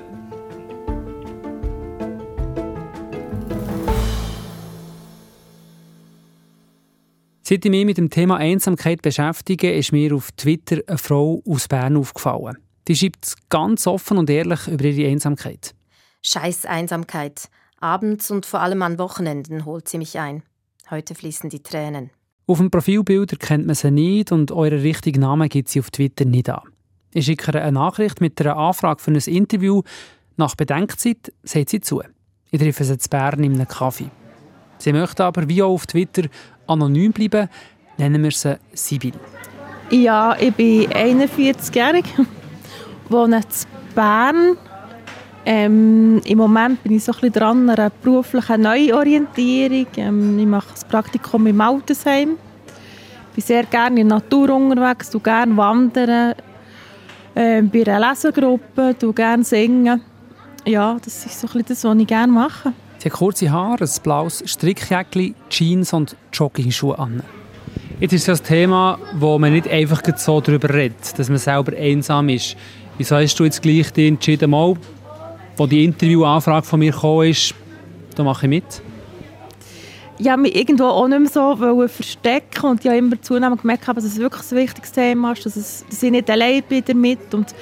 Seit 7.44 7.64
ich 7.64 7.70
mich 7.70 7.86
mit 7.86 8.00
dem 8.00 8.10
Thema 8.10 8.38
Einsamkeit 8.38 9.04
beschäftige, 9.04 9.72
ist 9.72 9.92
mir 9.92 10.16
auf 10.16 10.32
Twitter 10.32 10.78
eine 10.88 10.98
Frau 10.98 11.44
aus 11.48 11.68
Bern 11.68 11.98
aufgefallen. 11.98 12.58
Die 12.88 12.96
schreibt 12.96 13.36
ganz 13.50 13.86
offen 13.86 14.18
und 14.18 14.30
ehrlich 14.32 14.68
über 14.68 14.86
ihre 14.86 15.12
Einsamkeit. 15.12 15.76
Scheiß 16.24 16.66
Einsamkeit. 16.66 17.48
Abends 17.80 18.32
und 18.32 18.48
vor 18.48 18.62
allem 18.62 18.82
an 18.82 18.98
Wochenenden 18.98 19.66
holt 19.66 19.88
sie 19.88 20.00
mich 20.00 20.18
ein. 20.18 20.42
Heute 20.90 21.14
fließen 21.14 21.52
die 21.52 21.62
Tränen. 21.62 22.10
Auf 22.48 22.58
dem 22.58 22.72
Profilbild 22.72 23.34
erkennt 23.34 23.68
man 23.68 23.76
sie 23.76 23.92
nicht 23.92 24.32
und 24.32 24.52
euren 24.52 24.80
richtigen 24.80 25.20
Namen 25.20 25.48
gibt 25.48 25.70
sie 25.70 25.80
auf 25.80 25.92
Twitter 25.92 26.26
nicht 26.26 26.50
an. 26.50 26.62
Ich 27.14 27.26
schicke 27.26 27.52
ihr 27.52 27.62
eine 27.62 27.72
Nachricht 27.74 28.22
mit 28.22 28.40
einer 28.42 28.58
Anfrage 28.58 29.02
für 29.02 29.12
ein 29.12 29.16
Interview. 29.16 29.82
Nach 30.36 30.56
Bedenkzeit 30.56 31.34
sagt 31.44 31.70
sie 31.70 31.82
zu. 31.82 32.02
Ich 32.52 32.60
treffe 32.60 32.84
sie 32.84 32.98
zu 32.98 33.10
Bern 33.10 33.44
in 33.44 33.54
einem 33.54 33.68
Kaffee. 33.68 34.10
Sie 34.78 34.94
möchte 34.94 35.26
aber, 35.26 35.50
wie 35.50 35.64
auch 35.64 35.74
auf 35.74 35.88
Twitter, 35.88 36.24
anonym 36.68 37.12
bleiben, 37.12 37.50
nennen 37.98 38.24
wir 38.24 38.32
sie 38.32 38.58
Sibyl. 38.74 39.14
Ja, 39.90 40.36
ich 40.40 40.54
bin 40.54 40.90
41-jährig, 40.90 42.06
wohne 43.10 43.38
in 43.38 43.96
Bern. 43.96 44.58
Ähm, 45.46 46.22
Im 46.26 46.38
Moment 46.38 46.84
bin 46.84 46.92
ich 46.92 47.06
so 47.06 47.14
ein 47.14 47.22
bisschen 47.22 47.34
dran 47.34 47.70
an 47.70 47.80
einer 47.80 47.90
beruflichen 47.90 48.62
Neuorientierung. 48.62 49.88
Ähm, 49.96 50.40
ich 50.40 50.46
mache 50.46 50.68
das 50.74 50.84
Praktikum 50.84 51.48
im 51.48 51.62
Altersheim. 51.62 52.38
Ich 53.30 53.36
bin 53.36 53.44
sehr 53.46 53.64
gerne 53.64 54.02
in 54.02 54.10
der 54.10 54.18
Natur 54.18 54.54
unterwegs, 54.54 55.10
du 55.10 55.22
gerne 55.22 55.56
wandern, 55.56 56.36
äh, 57.38 57.62
bei 57.62 57.86
einer 57.86 58.10
Lesegruppe, 58.10 58.96
du 58.98 59.14
gerne 59.14 59.44
singen. 59.44 60.02
Ja, 60.66 60.98
das 61.04 61.26
ist 61.26 61.40
so 61.40 61.48
ein 61.48 61.54
bisschen 61.54 61.66
das, 61.68 61.84
was 61.84 61.98
ich 61.98 62.08
gerne 62.08 62.34
mache. 62.34 62.74
Sie 62.98 63.10
hat 63.10 63.18
kurze 63.18 63.52
Haare, 63.52 63.84
ein 63.84 63.90
blaues 64.02 64.44
Strickjäckchen, 64.46 65.36
Jeans 65.50 65.94
und 65.94 66.16
Joggingschuhe 66.34 66.98
an. 66.98 67.22
Jetzt 68.00 68.14
ist 68.14 68.28
das 68.28 68.42
Thema, 68.42 68.98
wo 69.14 69.38
man 69.40 69.54
nicht 69.54 69.68
einfach 69.68 70.02
so 70.18 70.42
darüber 70.42 70.74
redet, 70.74 71.18
dass 71.18 71.30
man 71.30 71.38
selber 71.38 71.76
einsam 71.78 72.30
ist. 72.30 72.58
Wieso 72.98 73.16
hast 73.16 73.40
du 73.40 73.44
jetzt 73.44 73.62
gleich 73.62 73.92
entschieden, 73.96 74.50
mal, 74.50 74.76
wo 75.56 75.68
die 75.68 75.84
Interviewanfrage 75.86 76.66
von 76.66 76.80
mir 76.80 76.92
kam, 76.92 77.24
da 78.16 78.24
mache 78.24 78.48
ich 78.48 78.50
mit? 78.50 78.82
Ich 80.20 80.28
habe 80.28 80.42
mich 80.42 80.56
irgendwo 80.56 80.86
auch 80.86 81.08
nicht 81.08 81.20
mehr 81.20 81.30
so 81.30 81.88
verstecken 81.88 82.66
und 82.66 82.80
ich 82.82 82.88
habe 82.88 82.98
immer 82.98 83.22
zunehmend 83.22 83.62
gemerkt, 83.62 83.88
dass 83.88 84.04
es 84.04 84.18
wirklich 84.18 84.52
ein 84.52 84.58
wichtiges 84.58 84.92
Thema 84.92 85.34
ist, 85.34 85.46
dass, 85.46 85.56
es, 85.56 85.86
dass 85.90 86.02
ich 86.02 86.12
nicht 86.12 86.30
allein 86.30 86.64
bin 86.68 86.84
damit 86.86 87.34
und 87.34 87.54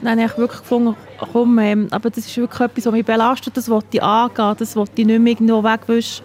dann 0.00 0.20
habe 0.20 0.30
ich 0.30 0.38
wirklich 0.38 0.60
gefunden, 0.60 0.94
komm, 1.32 1.58
ähm, 1.58 1.88
aber 1.90 2.10
das 2.10 2.26
ist 2.26 2.36
wirklich 2.36 2.60
etwas, 2.60 2.86
was 2.86 2.92
mich 2.92 3.04
belastet, 3.04 3.56
das 3.56 3.68
wollte 3.68 3.88
ich 3.92 4.02
angehen, 4.02 4.54
das 4.58 4.76
wollte 4.76 4.92
ich 4.96 5.06
nicht 5.06 5.18
mehr 5.18 5.32
irgendwo 5.32 5.64
wegwischen. 5.64 6.24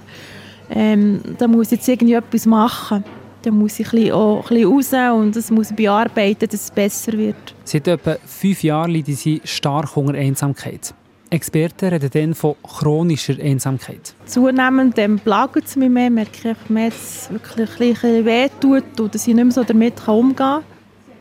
Ähm, 0.70 1.22
da 1.38 1.48
muss 1.48 1.68
ich 1.68 1.78
jetzt 1.78 1.88
irgendwie 1.88 2.14
etwas 2.14 2.46
machen. 2.46 3.04
Da 3.42 3.52
muss 3.52 3.80
ich 3.80 3.94
ein 3.94 4.12
auch 4.12 4.52
ein 4.52 4.58
bisschen 4.82 5.08
raus 5.08 5.18
und 5.18 5.36
das 5.36 5.50
muss 5.50 5.74
bearbeiten, 5.74 6.48
dass 6.50 6.62
es 6.62 6.72
besser 6.72 7.14
wird. 7.14 7.56
Seit 7.64 7.88
etwa 7.88 8.18
fünf 8.26 8.64
Jahren 8.64 8.92
leiden 8.92 9.16
sie 9.16 9.42
stark 9.46 9.96
unter 9.96 10.16
Einsamkeit. 10.16 10.94
Experten 11.32 11.90
reden 11.90 12.10
dann 12.12 12.34
von 12.34 12.56
chronischer 12.64 13.36
Einsamkeit. 13.40 14.14
Zunehmend 14.26 14.98
ähm, 14.98 15.20
plagt 15.20 15.66
es 15.66 15.76
mich 15.76 15.90
mehr, 15.90 16.10
merke 16.10 16.52
ich 16.52 16.70
mehr, 16.70 16.90
dass 16.90 17.28
es 17.28 17.32
wirklich 17.32 17.70
ein 17.70 17.94
bisschen 17.94 18.26
weh 18.26 18.50
tut 18.60 19.00
und 19.00 19.14
dass 19.14 19.28
ich 19.28 19.36
nicht 19.36 19.44
mehr 19.44 19.54
so 19.54 19.64
damit 19.64 20.08
umgehen 20.08 20.36
kann. 20.36 20.64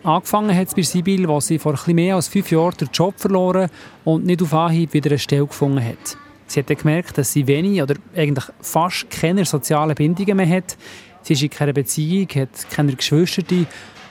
Angefangen 0.04 0.56
hat 0.56 0.68
es 0.68 0.74
bei 0.74 0.82
Sibyl, 0.82 1.28
wo 1.28 1.40
sie 1.40 1.58
vor 1.58 1.74
etwas 1.74 1.88
mehr 1.88 2.14
als 2.14 2.28
fünf 2.28 2.50
Jahren 2.50 2.74
den 2.80 2.88
Job 2.92 3.14
verloren 3.18 3.68
und 4.04 4.24
nicht 4.24 4.42
auf 4.42 4.54
Anhieb 4.54 4.94
wieder 4.94 5.10
eine 5.10 5.18
Stelle 5.18 5.46
gefunden 5.46 5.84
hat. 5.84 6.16
Sie 6.46 6.60
hat 6.60 6.66
gemerkt, 6.66 7.18
dass 7.18 7.32
sie 7.32 7.46
wenig 7.46 7.82
oder 7.82 7.96
eigentlich 8.16 8.46
fast 8.60 9.10
keine 9.10 9.44
sozialen 9.44 9.94
Bindungen 9.94 10.36
mehr 10.36 10.48
hat. 10.48 10.78
Sie 11.22 11.34
ist 11.34 11.42
in 11.42 11.50
keiner 11.50 11.74
Beziehung, 11.74 12.28
hat 12.34 12.70
keine 12.70 12.94
Geschwister, 12.94 13.42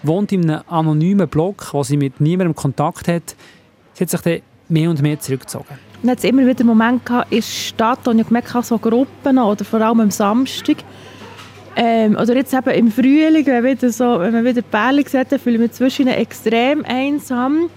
wohnt 0.03 0.31
in 0.31 0.49
einem 0.49 0.61
anonymen 0.67 1.27
Block, 1.27 1.73
wo 1.73 1.81
sie 1.81 1.97
mit 1.97 2.21
niemandem 2.21 2.55
Kontakt 2.55 3.07
hat. 3.07 3.35
Sie 3.93 4.03
hat 4.03 4.09
sich 4.11 4.21
dann 4.21 4.41
mehr 4.69 4.89
und 4.89 5.01
mehr 5.01 5.19
zurückgezogen. 5.19 5.79
Dann 6.01 6.11
hat 6.11 6.19
es 6.19 6.23
immer 6.23 6.45
wieder 6.45 6.63
Momente 6.63 7.05
gehabt 7.05 7.31
in 7.31 7.37
der 7.39 7.43
Stadt, 7.43 7.99
wo 8.05 8.11
ich 8.11 8.27
gemerkt 8.27 8.53
habe, 8.53 8.65
so 8.65 8.77
Gruppen 8.77 9.37
oder 9.37 9.65
vor 9.65 9.81
allem 9.81 9.99
am 9.99 10.11
Samstag, 10.11 10.77
ähm, 11.79 12.17
oder 12.17 12.35
jetzt 12.35 12.55
eben 12.55 12.71
im 12.71 12.91
Frühling, 12.91 13.45
wenn, 13.45 13.63
wieder 13.63 13.91
so, 13.91 14.19
wenn 14.19 14.33
man 14.33 14.43
wieder 14.43 14.63
Bärli 14.63 15.03
sieht, 15.07 15.31
dann 15.31 15.39
fühle 15.39 15.55
ich 15.57 15.61
mich 15.61 15.71
zwischen 15.73 16.07
extrem 16.07 16.83
einsam. 16.83 17.69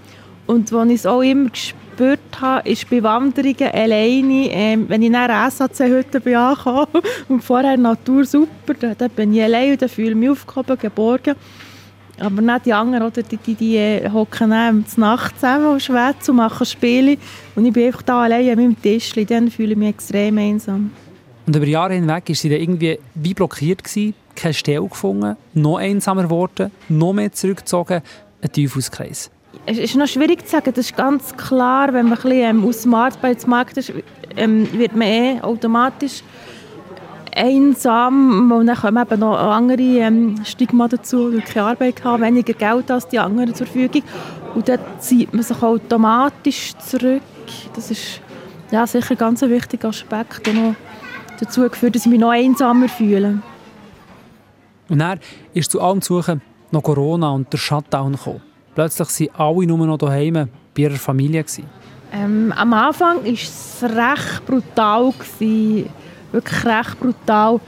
Und 0.47 0.71
was 0.71 0.89
ich 0.89 1.07
auch 1.07 1.21
immer 1.21 1.51
gespürt 1.51 2.19
habe, 2.41 2.67
ist 2.67 2.89
bei 2.89 3.03
Wanderungen 3.03 3.71
alleine, 3.71 4.49
ähm, 4.49 4.89
wenn 4.89 5.03
ich 5.03 5.11
nach 5.11 5.51
SAC 5.51 5.81
heute 5.91 6.19
bin 6.19 6.35
angekommen 6.35 7.03
und 7.29 7.43
vorher 7.43 7.77
Natur 7.77 8.25
super, 8.25 8.73
dann, 8.73 9.09
bin 9.11 9.35
ich 9.35 9.43
allein 9.43 9.77
und 9.79 9.91
fühle 9.91 10.09
ich 10.09 10.15
mich 10.15 10.29
aufgehoben, 10.31 10.79
geborgen. 10.79 11.35
Aber 12.21 12.41
nicht 12.41 12.65
die 12.65 12.73
anderen, 12.73 13.07
oder, 13.07 13.23
die, 13.23 13.37
die, 13.37 13.55
die 13.55 13.77
äh, 13.77 14.09
hocken 14.09 14.51
äh, 14.51 14.71
Nacht 14.97 15.35
zusammen 15.35 15.65
und 15.67 15.81
schwätzen 15.81 16.31
und 16.31 16.37
machen 16.37 16.65
Spiele. 16.65 17.17
Und 17.55 17.65
ich 17.65 17.73
bin 17.73 17.87
einfach 17.87 18.03
da 18.03 18.21
allein 18.21 18.49
an 18.49 18.55
meinem 18.55 18.81
Tisch, 18.81 19.13
dann 19.27 19.49
fühle 19.49 19.71
ich 19.71 19.77
mich 19.77 19.89
extrem 19.89 20.37
einsam. 20.37 20.91
Und 21.47 21.55
über 21.55 21.65
Jahre 21.65 21.95
hinweg 21.95 22.29
war 22.29 22.35
sie 22.35 22.49
dann 22.49 22.59
irgendwie 22.59 22.99
wie 23.15 23.33
blockiert, 23.33 23.83
gewesen, 23.83 24.13
keine 24.35 24.53
Stelle 24.53 24.87
gefunden, 24.87 25.35
noch 25.53 25.77
einsamer 25.77 26.23
geworden, 26.23 26.71
noch 26.89 27.13
mehr 27.13 27.31
zurückgezogen, 27.31 28.01
ein 28.41 28.51
Teufelskreis. 28.51 29.31
Es 29.65 29.77
ist 29.77 29.95
noch 29.95 30.07
schwierig 30.07 30.45
zu 30.45 30.51
sagen, 30.51 30.71
das 30.73 30.85
ist 30.85 30.95
ganz 30.95 31.35
klar, 31.35 31.93
wenn 31.93 32.07
man 32.07 32.17
ein 32.17 32.21
bisschen 32.21 32.57
ähm, 32.57 32.65
aus 32.65 32.83
dem 32.83 32.93
Arbeitsmarkt 32.93 33.77
ist, 33.77 33.91
ähm, 34.37 34.67
wird 34.73 34.95
man 34.95 35.07
eh 35.07 35.41
automatisch 35.41 36.23
einsam 37.35 38.51
und 38.51 38.67
dann 38.67 38.77
kommen 38.77 39.03
eben 39.03 39.19
noch 39.19 39.37
andere 39.37 39.81
ähm, 39.81 40.35
Stigma 40.43 40.87
dazu, 40.87 41.33
weil 41.33 41.41
keine 41.41 41.67
Arbeit 41.67 42.03
haben, 42.03 42.23
weniger 42.23 42.53
Geld 42.53 42.91
als 42.91 43.07
die 43.07 43.19
anderen 43.19 43.53
zur 43.53 43.67
Verfügung 43.67 44.03
und 44.55 44.67
dann 44.67 44.79
zieht 44.99 45.33
man 45.33 45.43
sich 45.43 45.61
automatisch 45.61 46.73
zurück. 46.77 47.21
Das 47.75 47.91
ist 47.91 48.21
ja, 48.71 48.87
sicher 48.87 49.11
ein 49.11 49.17
ganz 49.17 49.41
wichtiger 49.41 49.89
Aspekt, 49.89 50.45
der 50.45 50.53
noch 50.53 50.75
dazu 51.39 51.61
geführt, 51.67 51.95
dass 51.95 52.05
ich 52.05 52.11
mich 52.11 52.19
noch 52.19 52.31
einsamer 52.31 52.87
fühle. 52.87 53.41
Und 54.89 54.99
dann 54.99 55.19
ist 55.53 55.71
zu 55.71 55.81
allem 55.81 56.01
Suchen 56.01 56.41
noch 56.71 56.83
Corona 56.83 57.31
und 57.31 57.51
der 57.51 57.57
Shutdown 57.57 58.13
gekommen. 58.13 58.41
Plötzlich 58.75 59.29
waren 59.37 59.55
alle 59.55 59.67
nur 59.67 59.85
noch 59.87 59.97
daheim 59.97 60.33
bei 60.33 60.49
ihrer 60.81 60.95
Familie. 60.95 61.45
Ähm, 62.13 62.53
am 62.55 62.73
Anfang 62.73 63.17
war 63.23 63.31
es 63.31 63.83
recht 63.83 64.45
brutal. 64.45 65.11
Gewesen. 65.11 65.89
Wirklich 66.31 66.65
recht 66.65 66.99
brutal. 66.99 67.59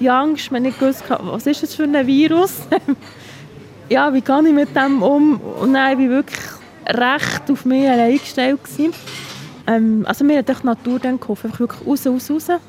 Die 0.00 0.10
Angst, 0.10 0.52
wenn 0.52 0.64
ich 0.64 0.78
gewusst 0.78 1.04
was 1.08 1.46
ist 1.46 1.62
das 1.62 1.74
für 1.74 1.84
ein 1.84 2.06
Virus? 2.06 2.60
ja, 3.88 4.12
wie 4.12 4.20
gehe 4.20 4.46
ich 4.46 4.54
mit 4.54 4.76
dem 4.76 5.02
um? 5.02 5.40
Und 5.40 5.74
war 5.74 5.92
ich 5.92 6.08
wirklich 6.08 6.40
recht 6.88 7.50
auf 7.50 7.64
mich 7.64 7.88
allein 7.88 8.18
gestellt. 8.18 8.60
Ähm, 9.66 10.04
also 10.06 10.24
mir 10.24 10.38
hat 10.38 10.48
die 10.48 10.66
Natur 10.66 10.98
dann 10.98 11.20
geholfen, 11.20 11.48
einfach 11.48 11.60
wirklich 11.60 11.86
raus, 11.86 12.06
raus, 12.06 12.30
raus 12.30 12.60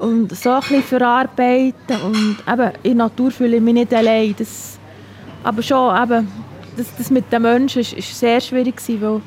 und 0.00 0.34
so 0.34 0.50
ein 0.50 0.60
bisschen 0.60 0.82
verarbeiten 0.82 2.00
und 2.04 2.36
eben, 2.50 2.72
in 2.82 2.96
der 2.96 3.06
Natur 3.06 3.30
fühle 3.30 3.56
ich 3.56 3.62
mich 3.62 3.74
nicht 3.74 3.92
allein. 3.92 4.34
Das, 4.38 4.78
aber 5.44 5.62
schon, 5.62 6.02
eben, 6.02 6.28
das, 6.76 6.86
das 6.96 7.10
mit 7.10 7.30
den 7.30 7.42
Menschen 7.42 7.80
ist 7.80 8.18
sehr 8.18 8.40
schwierig 8.40 8.76
gewesen, 8.76 9.02
weil 9.02 9.20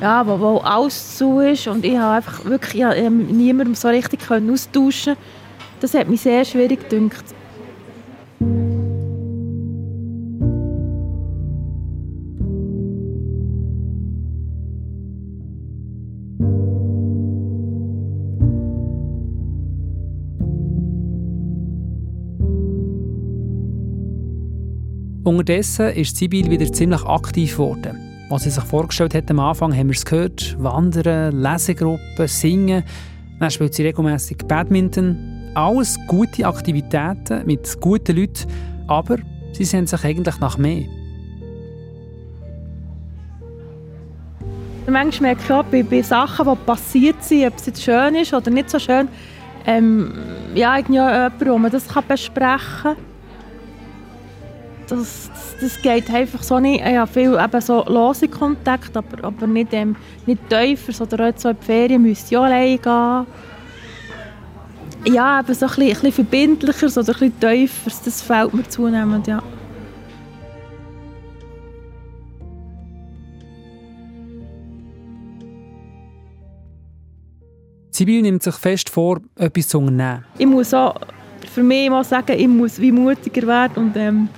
ja, 0.00 0.26
wo, 0.26 0.38
wo 0.38 0.58
alles 0.58 1.16
zu 1.16 1.40
ist 1.40 1.66
und 1.68 1.84
ich 1.84 1.96
habe 1.96 2.16
einfach 2.16 2.44
wirklich 2.44 2.74
ich 2.74 2.84
habe 2.84 3.10
niemandem 3.10 3.74
so 3.74 3.88
richtig 3.88 4.20
können 4.20 4.50
austauschen 4.50 5.16
Das 5.80 5.94
hat 5.94 6.08
mich 6.08 6.20
sehr 6.20 6.44
schwierig 6.44 6.88
gedünkt. 6.88 7.24
Unterdessen 25.46 25.90
ist 25.90 26.16
Sibyl 26.16 26.50
wieder 26.50 26.72
ziemlich 26.72 27.04
aktiv 27.04 27.52
geworden. 27.52 28.05
Was 28.28 28.42
sie 28.42 28.50
sich 28.50 28.64
vorgestellt 28.64 29.14
hat 29.14 29.30
am 29.30 29.38
Anfang, 29.38 29.72
haben 29.72 29.88
wir 29.88 29.94
es 29.94 30.04
gehört. 30.04 30.56
Wandern, 30.58 31.40
Lesegruppen, 31.40 32.26
Singen. 32.26 32.82
Dann 33.38 33.50
spielt 33.50 33.74
sie 33.74 33.84
regelmäßig 33.84 34.38
Badminton. 34.48 35.52
Alles 35.54 35.96
gute 36.08 36.44
Aktivitäten 36.44 37.46
mit 37.46 37.80
guten 37.80 38.16
Leuten, 38.16 38.46
aber 38.88 39.18
sie 39.52 39.64
sehen 39.64 39.86
sich 39.86 40.04
eigentlich 40.04 40.40
nach 40.40 40.58
mehr. 40.58 40.84
Manchmal 44.88 45.34
merke 45.34 45.42
ich 45.44 45.52
auch 45.52 45.64
bei, 45.64 45.82
bei 45.82 46.02
Sachen, 46.02 46.46
die 46.46 46.56
passiert 46.66 47.22
sind, 47.22 47.46
ob 47.46 47.56
es 47.56 47.66
jetzt 47.66 47.82
schön 47.82 48.14
ist 48.16 48.34
oder 48.34 48.50
nicht 48.50 48.70
so 48.70 48.78
schön, 48.78 49.08
ähm, 49.66 50.12
ja, 50.54 50.76
irgendwie 50.76 50.94
jemand, 50.94 51.46
wo 51.46 51.58
man 51.58 51.70
das 51.70 51.84
besprechen 51.86 52.82
kann. 52.82 52.96
Das, 54.88 55.30
das, 55.32 55.56
das, 55.60 55.82
geht 55.82 56.08
einfach 56.10 56.42
so 56.42 56.60
nicht. 56.60 56.80
Ich 56.80 56.96
habe 56.96 57.12
viel 57.12 57.36
eben 57.36 57.60
so 57.60 57.84
lose 57.86 58.28
Kontakt, 58.28 58.96
aber, 58.96 59.24
aber 59.24 59.46
nicht, 59.46 59.72
ähm, 59.72 59.96
nicht 60.26 60.48
tiefer. 60.48 61.02
Oder 61.02 61.28
auch 61.28 61.32
so 61.36 61.48
in 61.48 61.56
die 61.60 61.64
Ferien 61.64 62.02
müsste 62.02 62.26
ich 62.34 62.36
auch 62.36 62.44
alleine 62.44 62.78
gehen. 62.78 63.26
Ja, 65.12 65.40
eben 65.40 65.54
so 65.54 65.66
ein 65.66 65.70
bisschen, 65.70 65.82
ein 65.82 65.88
bisschen 65.88 66.12
verbindlicher 66.12 66.86
oder 66.86 66.98
ein 66.98 67.04
bisschen 67.04 67.40
tiefer, 67.40 67.90
das 68.04 68.22
fällt 68.22 68.54
mir 68.54 68.68
zunehmend, 68.68 69.26
ja. 69.26 69.42
Sibyl 77.96 78.20
nimmt 78.20 78.42
sich 78.42 78.54
fest 78.56 78.90
vor, 78.90 79.20
etwas 79.36 79.68
zu 79.68 79.78
unternehmen. 79.78 80.24
Ich 80.36 80.46
muss 80.46 80.74
auch 80.74 80.96
für 81.54 81.62
mich 81.62 81.88
mal 81.88 82.04
sagen, 82.04 82.38
ich 82.38 82.46
muss 82.46 82.78
wie 82.78 82.92
mutiger 82.92 83.46
werden 83.46 83.84
und 83.84 83.96
ähm, 83.96 84.28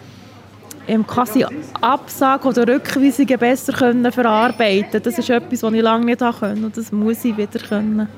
ähm, 0.89 1.07
quasi 1.07 1.45
Absagen 1.81 2.49
oder 2.49 2.67
Rückweisungen 2.67 3.39
besser 3.39 3.73
können 3.73 4.11
verarbeiten 4.11 5.03
Das 5.03 5.19
ist 5.19 5.31
etwas, 5.31 5.63
was 5.63 5.73
ich 5.73 5.83
lange 5.83 6.07
nicht 6.07 6.21
konnte 6.21 6.53
und 6.53 6.77
das 6.77 6.91
muss 6.91 7.25
ich 7.25 7.37
wieder 7.37 7.61
können. 7.61 8.09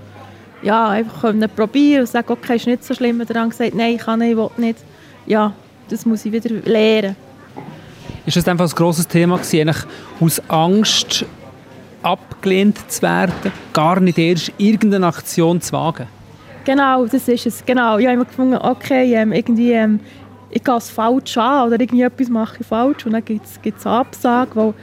Ja, 0.63 0.89
einfach 0.91 1.23
können 1.23 1.49
probieren 1.49 2.03
und 2.03 2.07
sagen, 2.07 2.31
okay, 2.31 2.57
ist 2.57 2.67
nicht 2.67 2.85
so 2.85 2.95
schlimm. 2.95 3.19
Und 3.21 3.29
dann 3.35 3.51
gesagt, 3.51 3.75
nein, 3.75 3.95
ich 3.97 4.03
kann 4.03 4.21
nicht, 4.21 4.33
ich 4.33 4.37
will 4.37 4.51
nicht. 4.59 4.79
Ja, 5.27 5.53
das 5.89 6.07
muss 6.07 6.25
ich 6.25 6.33
wieder 6.33 6.51
lernen. 6.65 7.17
Ist 8.27 8.37
das 8.37 8.47
einfach 8.47 8.67
ein 8.67 8.75
grosses 8.75 9.09
Thema 9.09 9.39
gewesen, 9.39 9.69
eigentlich 9.69 9.85
aus 10.21 10.43
Angst 10.49 11.25
abgelehnt 12.03 12.79
zu 12.91 13.03
werden, 13.03 13.53
gar 13.73 13.99
nicht 14.01 14.19
erst 14.19 14.53
irgendeine 14.59 15.07
Aktion 15.07 15.61
zu 15.61 15.73
wagen? 15.73 16.07
Genau, 16.65 17.07
das 17.07 17.27
ist 17.27 17.47
es. 17.47 17.65
Genau. 17.65 17.99
Ich 17.99 18.07
habe 18.07 18.25
gefunden, 18.25 18.57
okay, 18.57 19.15
ähm, 19.15 19.33
irgendwie, 19.33 19.73
ähm, 19.73 19.99
ich 20.51 20.65
gehe 20.65 20.77
es 20.77 20.91
falsch 20.91 21.37
an 21.39 21.69
oder 21.69 21.81
irgendetwas 21.81 22.29
mache 22.29 22.59
ich 22.61 22.67
falsch 22.67 23.07
und 23.07 23.13
dann 23.13 23.25
gibt 23.25 23.47
es 23.47 23.87
Absagen, 23.87 24.57
weil 24.57 24.75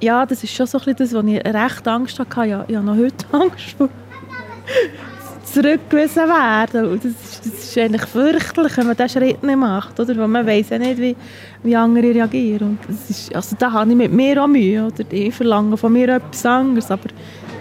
ja, 0.00 0.24
das 0.26 0.44
ist 0.44 0.54
schon 0.54 0.66
so 0.66 0.78
ein 0.78 0.84
bisschen 0.94 0.96
das, 0.96 1.24
wo 1.24 1.28
ich 1.28 1.44
recht 1.44 1.88
Angst 1.88 2.18
hatte. 2.18 2.44
Ja, 2.44 2.64
ich 2.68 2.76
habe 2.76 2.86
noch 2.86 2.96
heute 2.96 3.26
Angst 3.32 3.70
vor 3.76 3.88
zurückgewiesen 5.44 6.28
werden. 6.28 6.86
Und 6.92 7.04
das, 7.04 7.12
ist, 7.12 7.46
das 7.46 7.64
ist 7.64 7.78
eigentlich 7.78 8.04
fürchterlich, 8.06 8.76
wenn 8.76 8.86
man 8.86 8.96
diesen 8.96 9.08
Schritt 9.08 9.42
nicht 9.42 9.56
macht. 9.56 9.98
Oder? 9.98 10.16
Weil 10.16 10.28
man 10.28 10.46
weiß 10.46 10.70
ja 10.70 10.78
nicht, 10.78 10.98
wie, 10.98 11.16
wie 11.62 11.76
andere 11.76 12.14
reagieren. 12.14 12.70
Und 12.70 12.78
das 12.88 13.10
ist, 13.10 13.34
also 13.34 13.56
da 13.58 13.72
habe 13.72 13.90
ich 13.90 13.96
mit 13.96 14.12
mir 14.12 14.42
auch 14.42 14.46
Mühe. 14.46 14.86
Oder? 14.86 15.04
Die 15.04 15.32
verlangen 15.32 15.76
von 15.76 15.92
mir 15.92 16.08
etwas 16.08 16.46
anderes. 16.46 16.90
Aber 16.90 17.08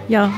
ja, 0.08 0.32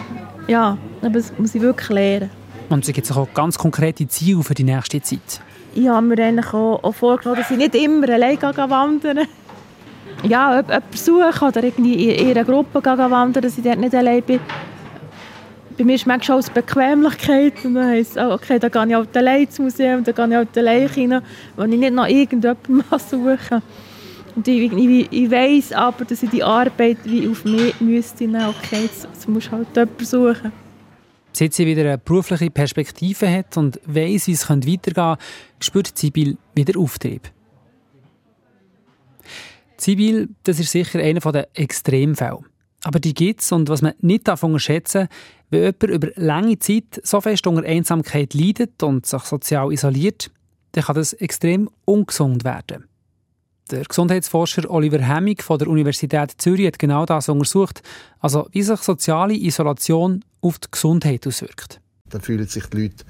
ja 0.48 0.78
aber 1.02 1.10
das 1.14 1.34
muss 1.38 1.56
ich 1.56 1.62
wirklich 1.62 1.90
lernen. 1.90 2.30
Und 2.70 2.88
es 2.88 2.94
gibt 2.94 3.12
auch 3.12 3.28
ganz 3.34 3.58
konkrete 3.58 4.08
Ziele 4.08 4.44
für 4.44 4.54
die 4.54 4.64
nächste 4.64 5.02
Zeit? 5.02 5.42
Ich 5.76 5.88
habe 5.88 6.02
mir 6.02 6.44
auch, 6.54 6.84
auch 6.84 6.96
vorgenommen, 6.96 7.42
dass 7.42 7.52
ich 7.52 7.58
nicht 7.58 7.76
immer 7.76 8.10
allein 8.10 8.42
wandern 8.42 9.20
Ja, 10.24 10.58
jemanden 10.58 10.98
suchen 10.98 11.48
oder 11.48 11.64
irgendwie 11.64 12.10
in 12.16 12.30
ihrer 12.30 12.44
Gruppe 12.44 12.84
wandern, 12.84 13.44
dass 13.44 13.58
ich 13.58 13.64
dort 13.64 13.80
nicht 13.80 13.96
allein 13.96 14.22
bin 14.24 14.40
bei 15.80 15.86
mir 15.86 15.98
schmeckt 15.98 16.26
schon 16.26 16.36
aus 16.36 16.50
Bequemlichkeit. 16.50 17.54
Und 17.64 17.76
dann 17.76 17.88
heisst 17.88 18.18
es, 18.18 18.24
oh, 18.24 18.34
okay, 18.34 18.60
da 18.60 18.68
gehe 18.68 18.86
ich 18.86 18.94
halt 18.94 19.16
allein 19.16 19.44
ins 19.44 19.60
Museum, 19.60 20.04
da 20.04 20.12
gehe 20.12 20.28
ich 20.28 20.36
halt 20.36 20.58
allein 20.58 20.88
rein, 20.88 21.22
wenn 21.56 21.72
ich 21.72 21.80
nicht 21.80 21.94
noch 21.94 22.06
irgendjemanden 22.06 22.84
suche. 23.00 23.62
Und 24.36 24.48
ich, 24.48 24.72
ich, 24.72 25.08
ich 25.12 25.32
weiss 25.32 25.72
aber, 25.72 26.04
dass 26.04 26.22
ich 26.22 26.30
die 26.30 26.44
Arbeit 26.44 26.98
wie 27.06 27.30
auf 27.30 27.46
mich 27.46 27.80
müsste 27.80 28.26
nehmen. 28.26 28.48
Okay, 28.48 28.84
jetzt, 28.84 29.06
jetzt 29.06 29.30
musst 29.30 29.48
du 29.48 29.52
halt 29.54 29.68
jemanden 29.74 30.06
suchen. 30.06 30.52
Seit 31.40 31.54
sie 31.54 31.66
wieder 31.66 31.84
eine 31.84 31.98
berufliche 31.98 32.52
Perspektive 32.52 33.32
hat 33.32 33.56
und 33.56 33.80
weiss, 33.86 34.28
wie 34.28 34.34
es 34.34 34.50
weitergehen 34.50 34.82
könnte, 34.84 35.18
spürt 35.62 35.98
Sibyl 35.98 36.38
wieder 36.54 36.78
Auftrieb. 36.78 37.32
Sibyl, 39.78 40.28
das 40.44 40.60
ist 40.60 40.72
sicher 40.72 41.00
einer 41.00 41.22
der 41.22 41.48
Extremfälle. 41.54 42.40
Aber 42.84 43.00
die 43.00 43.14
gibt 43.14 43.40
es 43.40 43.54
und 43.54 43.70
was 43.70 43.82
man 43.82 43.94
nicht 44.02 44.28
unterschätzen 44.28 45.08
darf, 45.08 45.18
wenn 45.50 45.62
jemand 45.62 45.84
über 45.84 46.08
lange 46.16 46.60
Zeit 46.60 47.00
so 47.04 47.22
fest 47.22 47.48
unter 47.48 47.64
Einsamkeit 47.64 48.34
leidet 48.34 48.84
und 48.84 49.06
sich 49.06 49.22
sozial 49.22 49.72
isoliert, 49.72 50.32
dann 50.74 50.84
kann 50.84 50.96
das 50.96 51.14
extrem 51.14 51.70
ungesund 51.86 52.44
werden. 52.44 52.90
Der 53.72 53.86
Gesundheitsforscher 53.86 54.70
Oliver 54.70 55.00
Hemmig 55.00 55.42
von 55.42 55.58
der 55.58 55.70
Universität 55.70 56.34
Zürich 56.38 56.68
hat 56.68 56.80
genau 56.80 57.06
das 57.06 57.30
untersucht, 57.30 57.82
also 58.20 58.50
wie 58.52 58.64
sich 58.64 58.80
soziale 58.82 59.36
Isolation 59.36 60.26
auf 60.42 60.60
die 60.60 60.68
Gesundheit 60.72 61.26
auswirkt. 61.28 61.82
Dann 62.10 62.22
fühlen 62.22 62.48
sich 62.48 62.66
die 62.68 62.84
Leute 62.84 63.06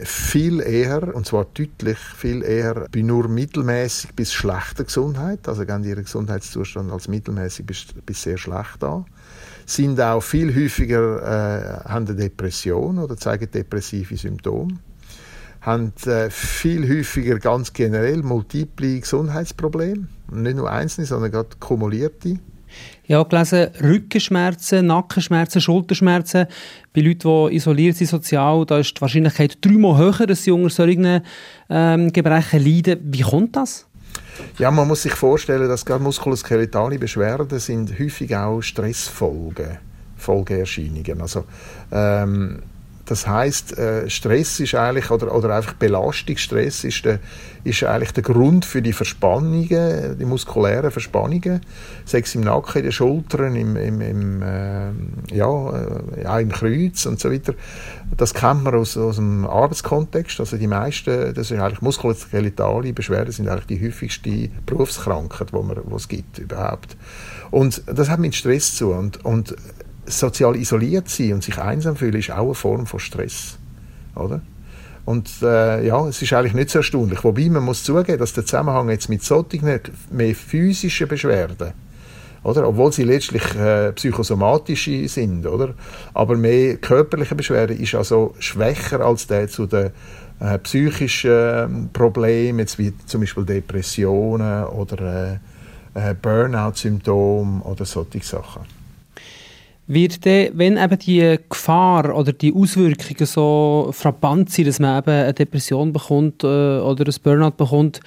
viel 0.00 0.60
eher, 0.60 1.14
und 1.14 1.26
zwar 1.26 1.44
deutlich 1.44 1.98
viel 1.98 2.42
eher, 2.42 2.86
bei 2.92 3.02
nur 3.02 3.28
mittelmäßig 3.28 4.14
bis 4.14 4.32
schlechter 4.32 4.84
Gesundheit, 4.84 5.48
also 5.48 5.66
gehen 5.66 5.82
ihren 5.82 6.04
Gesundheitszustand 6.04 6.92
als 6.92 7.08
mittelmäßig 7.08 7.66
bis, 7.66 7.86
bis 8.06 8.22
sehr 8.22 8.38
schlecht 8.38 8.84
an 8.84 9.06
sind 9.68 10.00
auch 10.00 10.22
viel 10.22 10.54
häufiger 10.54 11.22
äh, 11.22 11.88
haben 11.88 12.06
eine 12.06 12.16
Depression 12.16 12.98
oder 12.98 13.16
zeigen 13.18 13.50
depressive 13.50 14.16
Symptome, 14.16 14.78
haben 15.60 15.92
äh, 16.06 16.30
viel 16.30 16.88
häufiger 16.88 17.38
ganz 17.38 17.72
generell 17.74 18.22
multiple 18.22 19.00
Gesundheitsprobleme, 19.00 20.08
nicht 20.32 20.56
nur 20.56 20.70
einzelne, 20.70 21.06
sondern 21.06 21.30
gerade 21.30 21.56
kumulierte. 21.60 22.38
Habe 23.10 23.28
gelesen, 23.28 23.68
Rückenschmerzen, 23.82 24.86
Nackenschmerzen, 24.86 25.60
Schulterschmerzen. 25.60 26.46
Bei 26.94 27.00
Leuten, 27.00 27.48
die 27.48 27.56
isoliert 27.56 27.96
sind 27.96 28.08
sozial, 28.08 28.66
da 28.66 28.78
ist 28.78 28.96
die 28.96 29.00
Wahrscheinlichkeit 29.00 29.58
dreimal 29.64 29.96
höher, 29.96 30.26
dass 30.26 30.44
sie 30.44 30.50
unter 30.50 30.68
solchen 30.68 31.22
ähm, 31.70 32.12
Gebrechen 32.12 32.64
leiden. 32.64 33.00
Wie 33.04 33.22
kommt 33.22 33.56
das? 33.56 33.86
Ja, 34.58 34.70
man 34.70 34.88
muss 34.88 35.02
sich 35.02 35.14
vorstellen, 35.14 35.68
dass 35.68 35.84
gerade 35.84 36.02
muskuloskeletale 36.02 36.98
Beschwerden 36.98 37.58
sind 37.58 37.98
häufig 37.98 38.34
auch 38.36 38.60
Stressfolgen, 38.60 39.78
Folgeerscheinungen. 40.16 41.20
Also 41.20 41.44
ähm, 41.90 42.62
das 43.08 43.26
heißt, 43.26 43.78
äh, 43.78 44.10
Stress 44.10 44.60
ist 44.60 44.74
eigentlich, 44.74 45.10
oder, 45.10 45.34
oder 45.34 45.56
einfach 45.56 45.72
Belastungsstress 45.72 46.84
ist, 46.84 47.06
der, 47.06 47.20
ist 47.64 47.82
eigentlich 47.82 48.12
der 48.12 48.22
Grund 48.22 48.66
für 48.66 48.82
die 48.82 48.92
Verspannungen, 48.92 50.18
die 50.18 50.24
muskulären 50.26 50.90
Verspannungen, 50.90 51.60
sei 52.04 52.20
es 52.20 52.34
im 52.34 52.42
Nacken, 52.42 52.78
in 52.78 52.82
den 52.82 52.92
Schultern, 52.92 53.56
im, 53.56 53.76
im, 53.76 54.00
im, 54.02 54.42
äh, 54.42 54.90
ja, 55.34 55.70
äh, 55.70 56.22
ja, 56.22 56.38
im 56.38 56.50
Kreuz 56.50 57.06
und 57.06 57.18
so 57.18 57.32
weiter. 57.32 57.54
Das 58.14 58.34
kennt 58.34 58.64
man 58.64 58.74
aus, 58.74 58.96
aus 58.98 59.16
dem 59.16 59.46
Arbeitskontext. 59.46 60.40
Also 60.40 60.58
die 60.58 60.66
meisten, 60.66 61.32
das 61.32 61.48
sind 61.48 61.60
eigentlich 61.60 61.80
muskuloskeletale 61.80 62.92
Beschwerden, 62.92 63.32
sind 63.32 63.48
eigentlich 63.48 63.78
die 63.78 63.86
häufigste 63.86 64.50
Berufskrankheit, 64.66 65.50
die 65.52 65.94
es 65.94 66.08
gibt 66.08 66.38
überhaupt. 66.38 66.96
Und 67.50 67.82
das 67.86 68.10
hat 68.10 68.20
mit 68.20 68.34
Stress 68.34 68.74
zu. 68.76 68.90
Und, 68.90 69.24
und 69.24 69.56
sozial 70.08 70.56
isoliert 70.56 71.08
sein 71.08 71.34
und 71.34 71.42
sich 71.42 71.58
einsam 71.58 71.96
fühlen, 71.96 72.16
ist 72.16 72.30
auch 72.30 72.44
eine 72.46 72.54
Form 72.54 72.86
von 72.86 73.00
Stress. 73.00 73.58
Oder? 74.14 74.40
Und 75.08 75.30
äh, 75.42 75.86
ja, 75.86 76.06
es 76.06 76.20
ist 76.20 76.34
eigentlich 76.34 76.52
nicht 76.52 76.68
so 76.68 76.80
erstaunlich. 76.80 77.24
Wobei 77.24 77.48
man 77.48 77.64
muss 77.64 77.82
zugeben, 77.82 78.18
dass 78.18 78.34
der 78.34 78.44
Zusammenhang 78.44 78.90
jetzt 78.90 79.08
mit 79.08 79.22
solchen 79.22 79.80
mehr 80.10 80.34
physischen 80.34 81.08
Beschwerden, 81.08 81.72
oder? 82.42 82.68
obwohl 82.68 82.92
sie 82.92 83.04
letztlich 83.04 83.54
äh, 83.54 83.92
psychosomatische 83.92 85.08
sind, 85.08 85.46
oder? 85.46 85.72
aber 86.12 86.36
mehr 86.36 86.76
körperliche 86.76 87.34
Beschwerden 87.34 87.78
ist 87.80 87.94
also 87.94 88.34
schwächer 88.38 89.00
als 89.00 89.26
der 89.26 89.48
zu 89.48 89.64
den 89.64 89.92
äh, 90.40 90.58
psychischen 90.58 91.30
äh, 91.30 91.68
Problemen, 91.92 92.58
jetzt 92.58 92.78
wie 92.78 92.92
zum 93.06 93.22
Beispiel 93.22 93.46
Depressionen 93.46 94.64
oder 94.64 95.38
äh, 95.94 96.10
äh 96.10 96.14
Burnout-Symptome 96.20 97.62
oder 97.62 97.86
solche 97.86 98.22
Sachen. 98.22 98.77
Wird 99.88 100.26
dann, 100.26 100.50
wenn 100.52 100.76
eben 100.76 100.98
die 100.98 101.38
Gefahr 101.48 102.14
oder 102.14 102.32
die 102.32 102.54
Auswirkungen 102.54 103.26
so 103.26 103.90
frappant 103.92 104.50
sind, 104.50 104.68
dass 104.68 104.78
man 104.78 104.98
eben 104.98 105.10
eine 105.10 105.34
Depression 105.34 105.92
bekommt 105.92 106.44
äh, 106.44 106.46
oder 106.46 107.06
ein 107.06 107.14
Burnout 107.22 107.56
bekommt, 107.56 108.00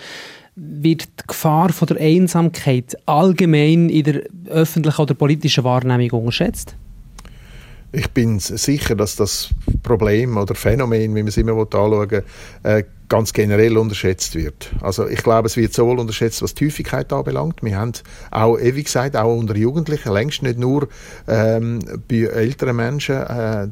wird 0.55 1.03
die 1.03 1.27
Gefahr 1.27 1.73
von 1.73 1.87
der 1.87 1.97
Einsamkeit 1.97 2.95
allgemein 3.07 3.89
in 3.89 4.03
der 4.03 4.21
öffentlichen 4.47 5.01
oder 5.01 5.13
politischen 5.15 5.63
Wahrnehmung 5.63 6.11
unterschätzt? 6.11 6.75
Ich 7.93 8.09
bin 8.09 8.39
sicher, 8.39 8.95
dass 8.95 9.15
das 9.15 9.49
Problem 9.91 10.37
oder 10.37 10.55
Phänomen, 10.55 11.13
wie 11.15 11.21
man 11.21 11.27
es 11.27 11.37
immer 11.37 11.53
anschauen 11.53 12.09
will, 12.09 12.23
äh, 12.63 12.83
ganz 13.09 13.33
generell 13.33 13.77
unterschätzt 13.77 14.35
wird. 14.35 14.71
Also 14.79 15.05
ich 15.05 15.21
glaube, 15.21 15.47
es 15.47 15.57
wird 15.57 15.73
sowohl 15.73 15.99
unterschätzt, 15.99 16.41
was 16.41 16.53
die 16.53 16.67
Häufigkeit 16.67 17.11
anbelangt. 17.11 17.61
Wir 17.61 17.77
haben 17.77 17.91
auch, 18.31 18.57
wie 18.57 18.83
gesagt, 18.83 19.17
auch 19.17 19.35
unter 19.35 19.57
Jugendlichen, 19.57 20.13
längst 20.13 20.43
nicht 20.43 20.57
nur 20.57 20.87
ähm, 21.27 21.79
bei 22.07 22.21
älteren 22.21 22.77
Menschen, 22.77 23.15
äh, 23.15 23.67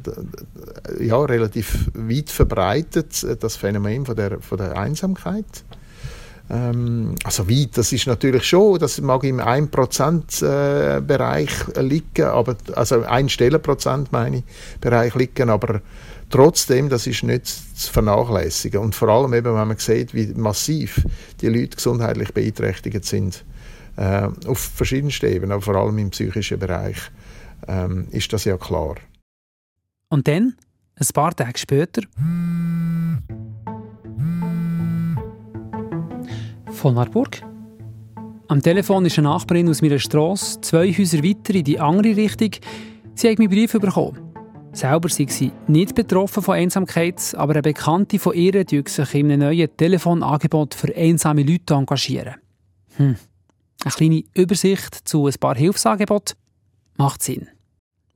ja, 1.00 1.18
relativ 1.24 1.90
weit 1.94 2.28
verbreitet, 2.28 3.24
äh, 3.24 3.36
das 3.36 3.56
Phänomen 3.56 4.04
von 4.04 4.14
der, 4.14 4.40
von 4.40 4.58
der 4.58 4.76
Einsamkeit. 4.76 5.64
Ähm, 6.50 7.14
also 7.22 7.48
weit, 7.48 7.78
das 7.78 7.92
ist 7.92 8.08
natürlich 8.08 8.44
schon, 8.44 8.78
das 8.78 9.00
mag 9.00 9.22
im 9.22 9.40
1% 9.40 10.44
äh, 10.44 11.00
Bereich 11.00 11.50
liegen, 11.78 12.24
aber, 12.24 12.56
also 12.74 13.04
ein 13.04 13.28
Stellenprozent 13.28 14.10
meine 14.10 14.38
ich, 14.38 14.44
Bereich 14.80 15.14
liegen, 15.14 15.48
aber 15.48 15.80
Trotzdem, 16.30 16.88
das 16.88 17.08
ist 17.08 17.24
nicht 17.24 17.46
zu 17.46 17.92
vernachlässigen. 17.92 18.80
Und 18.80 18.94
vor 18.94 19.08
allem 19.08 19.34
eben, 19.34 19.52
wenn 19.54 19.68
man 19.68 19.76
sieht, 19.76 20.14
wie 20.14 20.28
massiv 20.28 21.04
die 21.40 21.48
Leute 21.48 21.76
gesundheitlich 21.76 22.32
beeinträchtigt 22.32 23.04
sind, 23.04 23.44
äh, 23.96 24.28
auf 24.46 24.58
verschiedensten 24.58 25.26
Ebenen, 25.26 25.52
aber 25.52 25.62
vor 25.62 25.74
allem 25.74 25.98
im 25.98 26.10
psychischen 26.10 26.60
Bereich, 26.60 26.98
ähm, 27.66 28.06
ist 28.12 28.32
das 28.32 28.44
ja 28.44 28.56
klar. 28.56 28.94
Und 30.08 30.28
dann, 30.28 30.54
ein 30.94 31.06
paar 31.12 31.34
Tage 31.34 31.58
später, 31.58 32.02
von 36.70 36.94
Marburg. 36.94 37.42
Am 38.46 38.62
Telefon 38.62 39.04
ist 39.04 39.18
eine 39.18 39.28
Nachbarin 39.28 39.68
aus 39.68 39.82
meiner 39.82 39.98
Straße, 39.98 40.60
zwei 40.60 40.92
Häuser 40.92 41.22
weiter 41.22 41.54
in 41.54 41.64
die 41.64 41.78
andere 41.78 42.16
Richtung. 42.16 42.50
Sie 43.14 43.28
hat 43.28 43.38
meinen 43.38 43.50
Brief 43.50 43.72
bekommen. 43.72 44.29
Selber 44.80 45.10
sei 45.10 45.26
sie 45.28 45.52
nicht 45.68 45.94
betroffen 45.94 46.42
von 46.42 46.54
Einsamkeit, 46.54 47.34
aber 47.36 47.52
eine 47.52 47.60
Bekannte 47.60 48.18
von 48.18 48.32
ihr 48.32 48.54
engagiert 48.54 48.88
sich 48.88 49.14
in 49.14 49.30
einem 49.30 49.40
neuen 49.40 49.68
Telefonangebot 49.76 50.74
für 50.74 50.96
einsame 50.96 51.42
Leute 51.42 51.74
engagieren. 51.74 52.36
Hm. 52.96 53.16
Eine 53.84 53.92
kleine 53.92 54.24
Übersicht 54.32 55.06
zu 55.06 55.26
ein 55.26 55.34
paar 55.38 55.54
Hilfsangeboten 55.54 56.34
macht 56.96 57.22
Sinn. 57.22 57.48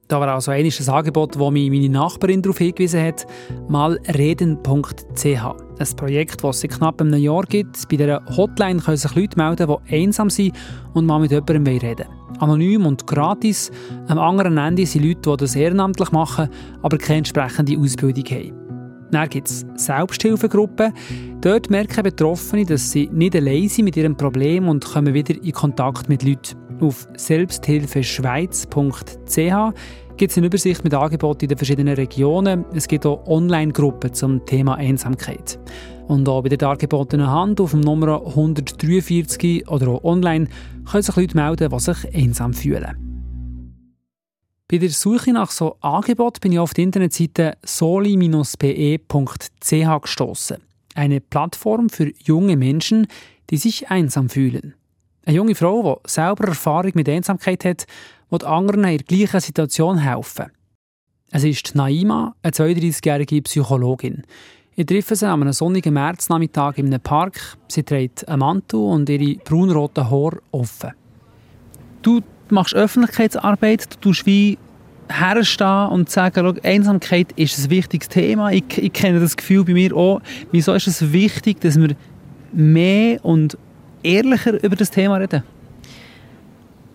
Da 0.09 0.21
war 0.21 0.29
also 0.29 0.51
ein 0.51 0.71
Angebot, 0.89 1.35
das 1.35 1.51
mich 1.51 1.71
meine 1.71 1.89
Nachbarin 1.89 2.43
darauf 2.43 2.59
hingewiesen 2.59 3.03
hat, 3.03 3.27
malreden.ch. 3.69 5.27
Ein 5.27 5.97
Projekt, 5.97 6.45
das 6.45 6.57
es 6.57 6.61
seit 6.63 6.73
knapp 6.73 7.01
einem 7.01 7.15
Jahr 7.15 7.43
gibt. 7.45 7.89
Bei 7.89 7.97
dieser 7.97 8.23
Hotline 8.37 8.81
können 8.81 8.97
sich 8.97 9.15
Leute 9.15 9.37
melden, 9.37 9.67
die 9.67 9.95
einsam 9.95 10.29
sind 10.29 10.55
und 10.93 11.07
mal 11.07 11.21
mit 11.21 11.31
jemandem 11.31 11.67
reden 11.67 11.99
wollen. 11.99 12.25
Anonym 12.41 12.85
und 12.87 13.07
gratis. 13.07 13.71
Am 14.09 14.19
anderen 14.19 14.59
Ende 14.59 14.85
sind 14.85 15.05
Leute, 15.05 15.31
die 15.31 15.37
das 15.39 15.57
ehrenamtlich 15.57 16.13
machen, 16.13 16.49
aber 16.83 16.99
keine 16.99 17.19
entsprechende 17.19 17.79
Ausbildung 17.79 18.25
haben. 18.25 18.65
Dann 19.11 19.29
gibt 19.29 19.49
es 19.49 19.65
Selbsthilfegruppen. 19.77 20.93
Dort 21.41 21.71
merken 21.71 22.03
Betroffene, 22.03 22.65
dass 22.65 22.91
sie 22.91 23.09
nicht 23.13 23.37
allein 23.37 23.69
sind 23.69 23.85
mit 23.85 23.97
ihrem 23.97 24.17
Problem 24.17 24.69
und 24.69 24.85
kommen 24.85 25.15
wieder 25.15 25.35
in 25.41 25.53
Kontakt 25.53 26.09
mit 26.09 26.25
Leuten. 26.25 26.64
Auf 26.81 27.07
selbsthilfeschweiz.ch 27.17 29.75
gibt 30.17 30.31
es 30.31 30.39
eine 30.39 30.47
Übersicht 30.47 30.85
mit 30.85 30.95
Angeboten 30.95 31.45
in 31.45 31.49
den 31.49 31.59
verschiedenen 31.59 31.95
Regionen. 31.95 32.65
Es 32.75 32.89
gibt 32.89 33.07
auch 33.07 33.27
Online-Gruppen 33.27 34.13
zum 34.13 34.45
Thema 34.45 34.75
Einsamkeit. 34.77 35.59
Und 36.09 36.29
auch 36.29 36.43
bei 36.43 36.51
den 36.51 36.59
dargebotenen 36.59 37.31
Hand 37.31 37.61
auf 37.61 37.71
dem 37.71 37.81
Nummer 37.81 38.27
143 38.27 39.69
oder 39.69 39.89
auch 39.89 40.05
online 40.05 40.49
können 40.85 41.03
sich 41.03 41.17
Leute 41.17 41.37
melden, 41.37 41.71
die 41.71 41.81
sich 41.81 42.15
einsam 42.15 42.53
fühlen. 42.53 42.97
Bei 44.69 44.79
der 44.79 44.91
Suche 44.91 45.33
nach 45.33 45.51
so 45.51 45.77
Angebot 45.81 46.41
bin 46.41 46.53
ich 46.53 46.59
auf 46.59 46.75
die 46.75 46.83
Internetseite 46.83 47.57
soli-pe.ch 47.65 48.99
gestoßen. 50.03 50.57
Eine 50.95 51.21
Plattform 51.21 51.89
für 51.89 52.13
junge 52.23 52.57
Menschen, 52.57 53.07
die 53.51 53.57
sich 53.57 53.91
einsam 53.91 54.29
fühlen. 54.29 54.75
Eine 55.27 55.37
junge 55.37 55.55
Frau, 55.55 56.01
die 56.05 56.11
selber 56.11 56.49
Erfahrung 56.49 56.93
mit 56.95 57.09
Einsamkeit 57.09 57.65
hat, 57.65 57.87
will 58.31 58.45
anderen 58.45 58.85
in 58.85 58.99
der 58.99 59.07
gleichen 59.07 59.41
Situation 59.41 59.99
helfen. 59.99 60.47
Es 61.31 61.45
ist 61.45 61.75
Naima, 61.75 62.35
eine 62.43 62.53
32-jährige 62.53 63.43
Psychologin. 63.43 64.23
Ich 64.77 64.87
treffe 64.87 65.17
sie 65.17 65.27
an 65.27 65.41
einem 65.41 65.53
sonnigen 65.53 65.95
Märznachmittag 65.95 66.79
in 66.79 66.87
einem 66.87 67.01
Park. 67.01 67.57
Sie 67.69 67.83
trägt 67.83 68.29
einen 68.29 68.41
Mantel 68.41 68.81
und 68.81 69.09
ihre 69.09 69.37
braunroten 69.39 70.11
Haare 70.11 70.41
offen. 70.51 70.93
Du 72.03 72.21
machst 72.51 72.75
Öffentlichkeitsarbeit, 72.75 73.95
du 73.95 74.11
tust 74.11 74.27
wie 74.27 74.59
herstehen 75.09 75.89
und 75.89 76.11
sagen, 76.11 76.59
Einsamkeit 76.63 77.33
ist 77.33 77.59
ein 77.59 77.71
wichtiges 77.71 78.09
Thema. 78.09 78.53
Ich, 78.53 78.65
ich 78.77 78.93
kenne 78.93 79.21
das 79.21 79.37
Gefühl 79.37 79.65
bei 79.65 79.73
mir 79.73 79.97
auch. 79.97 80.21
Wieso 80.51 80.75
ist 80.75 80.87
es 80.87 81.13
wichtig, 81.13 81.61
dass 81.61 81.81
wir 81.81 81.95
mehr 82.53 83.25
und 83.25 83.57
ehrlicher 84.05 84.63
über 84.63 84.77
das 84.77 84.91
Thema 84.91 85.17
reden? 85.17 85.43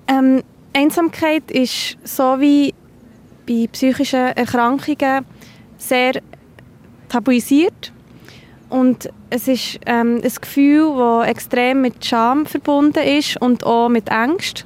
Ähm, 0.08 0.44
Einsamkeit 0.74 1.50
ist 1.52 1.98
so 2.04 2.40
wie 2.40 2.74
bei 3.48 3.68
psychischen 3.72 4.36
Erkrankungen 4.36 5.26
sehr 5.78 6.22
tabuisiert. 7.10 7.92
Und 8.70 9.10
es 9.32 9.48
ist 9.48 9.80
ähm, 9.88 10.22
ein 10.24 10.32
Gefühl, 10.42 10.96
das 10.96 11.28
extrem 11.28 11.82
mit 11.82 12.06
Scham 12.06 12.46
verbunden 12.46 13.04
ist 13.04 13.42
und 13.42 13.66
auch 13.66 13.90
mit 13.90 14.12
Angst. 14.12 14.66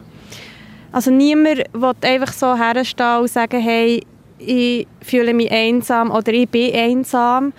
Also 0.91 1.09
niemand 1.09 1.63
will 1.73 1.93
einfach 2.01 2.33
so 2.33 2.55
herstehen 2.55 3.21
und 3.21 3.29
sagen, 3.29 3.61
hey, 3.61 4.03
ich 4.37 4.87
fühle 5.01 5.33
mich 5.33 5.51
einsam 5.51 6.11
oder 6.11 6.33
ich 6.33 6.49
bin 6.49 6.75
einsam. 6.75 7.53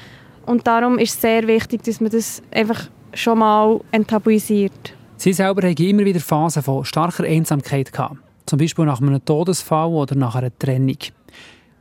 Und 0.46 0.66
darum 0.66 0.98
ist 0.98 1.14
es 1.14 1.20
sehr 1.22 1.46
wichtig, 1.46 1.82
dass 1.82 2.00
man 2.00 2.10
das 2.10 2.42
einfach 2.54 2.88
schon 3.14 3.38
mal 3.38 3.80
enttabuisiert. 3.90 4.94
Sie 5.16 5.32
selber 5.32 5.68
haben 5.68 5.76
immer 5.76 6.04
wieder 6.04 6.20
Phasen 6.20 6.62
von 6.62 6.84
starker 6.84 7.24
Einsamkeit 7.24 7.92
gehabt. 7.92 8.16
Zum 8.46 8.58
Beispiel 8.58 8.84
nach 8.84 9.00
einem 9.00 9.24
Todesfall 9.24 9.88
oder 9.88 10.14
nach 10.14 10.34
einer 10.34 10.56
Trennung. 10.58 10.98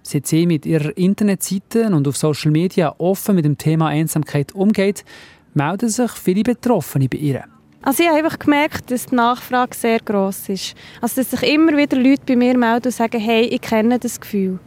Seit 0.01 0.27
sie 0.27 0.45
mit 0.45 0.65
ihrer 0.65 0.95
Internetseite 0.97 1.87
und 1.87 2.07
auf 2.07 2.17
Social 2.17 2.51
Media 2.51 2.93
offen 2.97 3.35
mit 3.35 3.45
dem 3.45 3.57
Thema 3.57 3.87
Einsamkeit 3.87 4.53
umgeht, 4.53 5.03
melden 5.53 5.89
sich 5.89 6.11
viele 6.11 6.43
Betroffene 6.43 7.07
bei 7.07 7.17
ihr. 7.17 7.43
Also 7.81 8.03
ich 8.03 8.09
habe 8.09 8.19
einfach 8.19 8.39
gemerkt, 8.39 8.91
dass 8.91 9.07
die 9.07 9.15
Nachfrage 9.15 9.75
sehr 9.75 9.99
groß 9.99 10.49
ist. 10.49 10.75
Also 11.01 11.21
dass 11.21 11.31
sich 11.31 11.43
immer 11.43 11.75
wieder 11.75 11.97
Leute 11.97 12.21
bei 12.25 12.35
mir 12.35 12.57
melden 12.57 12.85
und 12.85 12.93
sagen, 12.93 13.19
hey, 13.19 13.43
ich 13.43 13.61
kenne 13.61 13.99
das 13.99 14.19
Gefühl. 14.21 14.59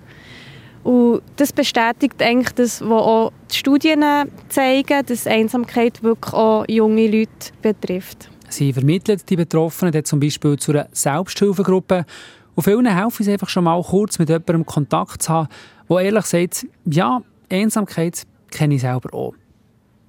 Und 0.86 1.22
das 1.34 1.52
bestätigt 1.52 2.22
eigentlich 2.22 2.52
das, 2.52 2.80
was 2.80 2.90
auch 3.02 3.32
die 3.50 3.56
Studien 3.56 4.04
zeigen, 4.48 5.04
dass 5.04 5.26
Einsamkeit 5.26 6.00
wirklich 6.04 6.32
auch 6.32 6.64
junge 6.68 7.08
Leute 7.08 7.50
betrifft. 7.60 8.30
Sie 8.48 8.72
vermittelt 8.72 9.28
die 9.28 9.34
Betroffenen 9.34 10.04
zum 10.04 10.20
Beispiel 10.20 10.56
zu 10.56 10.70
einer 10.70 10.86
Selbsthilfegruppe 10.92 12.06
und 12.54 12.62
vielen 12.62 12.86
helfen 12.86 13.22
es 13.22 13.28
einfach 13.28 13.48
schon 13.48 13.64
mal 13.64 13.82
kurz 13.82 14.20
mit 14.20 14.28
jemandem 14.28 14.64
Kontakt 14.64 15.24
zu 15.24 15.32
haben, 15.32 15.48
der 15.90 15.98
ehrlich 16.02 16.26
sagt, 16.26 16.68
ja, 16.84 17.20
Einsamkeit 17.50 18.22
kenne 18.52 18.76
ich 18.76 18.82
selber 18.82 19.12
auch. 19.12 19.34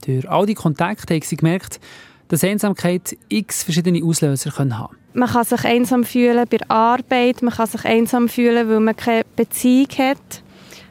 Durch 0.05 0.29
all 0.29 0.45
die 0.45 0.53
Kontakte 0.53 1.15
haben 1.15 1.23
sie 1.23 1.37
gemerkt, 1.37 1.79
dass 2.27 2.43
Einsamkeit 2.43 3.17
x 3.29 3.63
verschiedene 3.63 4.03
Auslöser 4.03 4.51
können 4.51 4.77
haben 4.77 4.95
Man 5.15 5.27
kann 5.27 5.43
sich 5.43 5.65
einsam 5.65 6.03
fühlen 6.03 6.45
bei 6.47 6.57
der 6.57 6.69
Arbeit, 6.69 7.41
man 7.41 7.51
kann 7.51 7.65
sich 7.65 7.83
einsam 7.83 8.29
fühlen, 8.29 8.69
weil 8.69 8.79
man 8.79 8.95
keine 8.95 9.25
Beziehung 9.35 9.87
hat. 9.97 10.43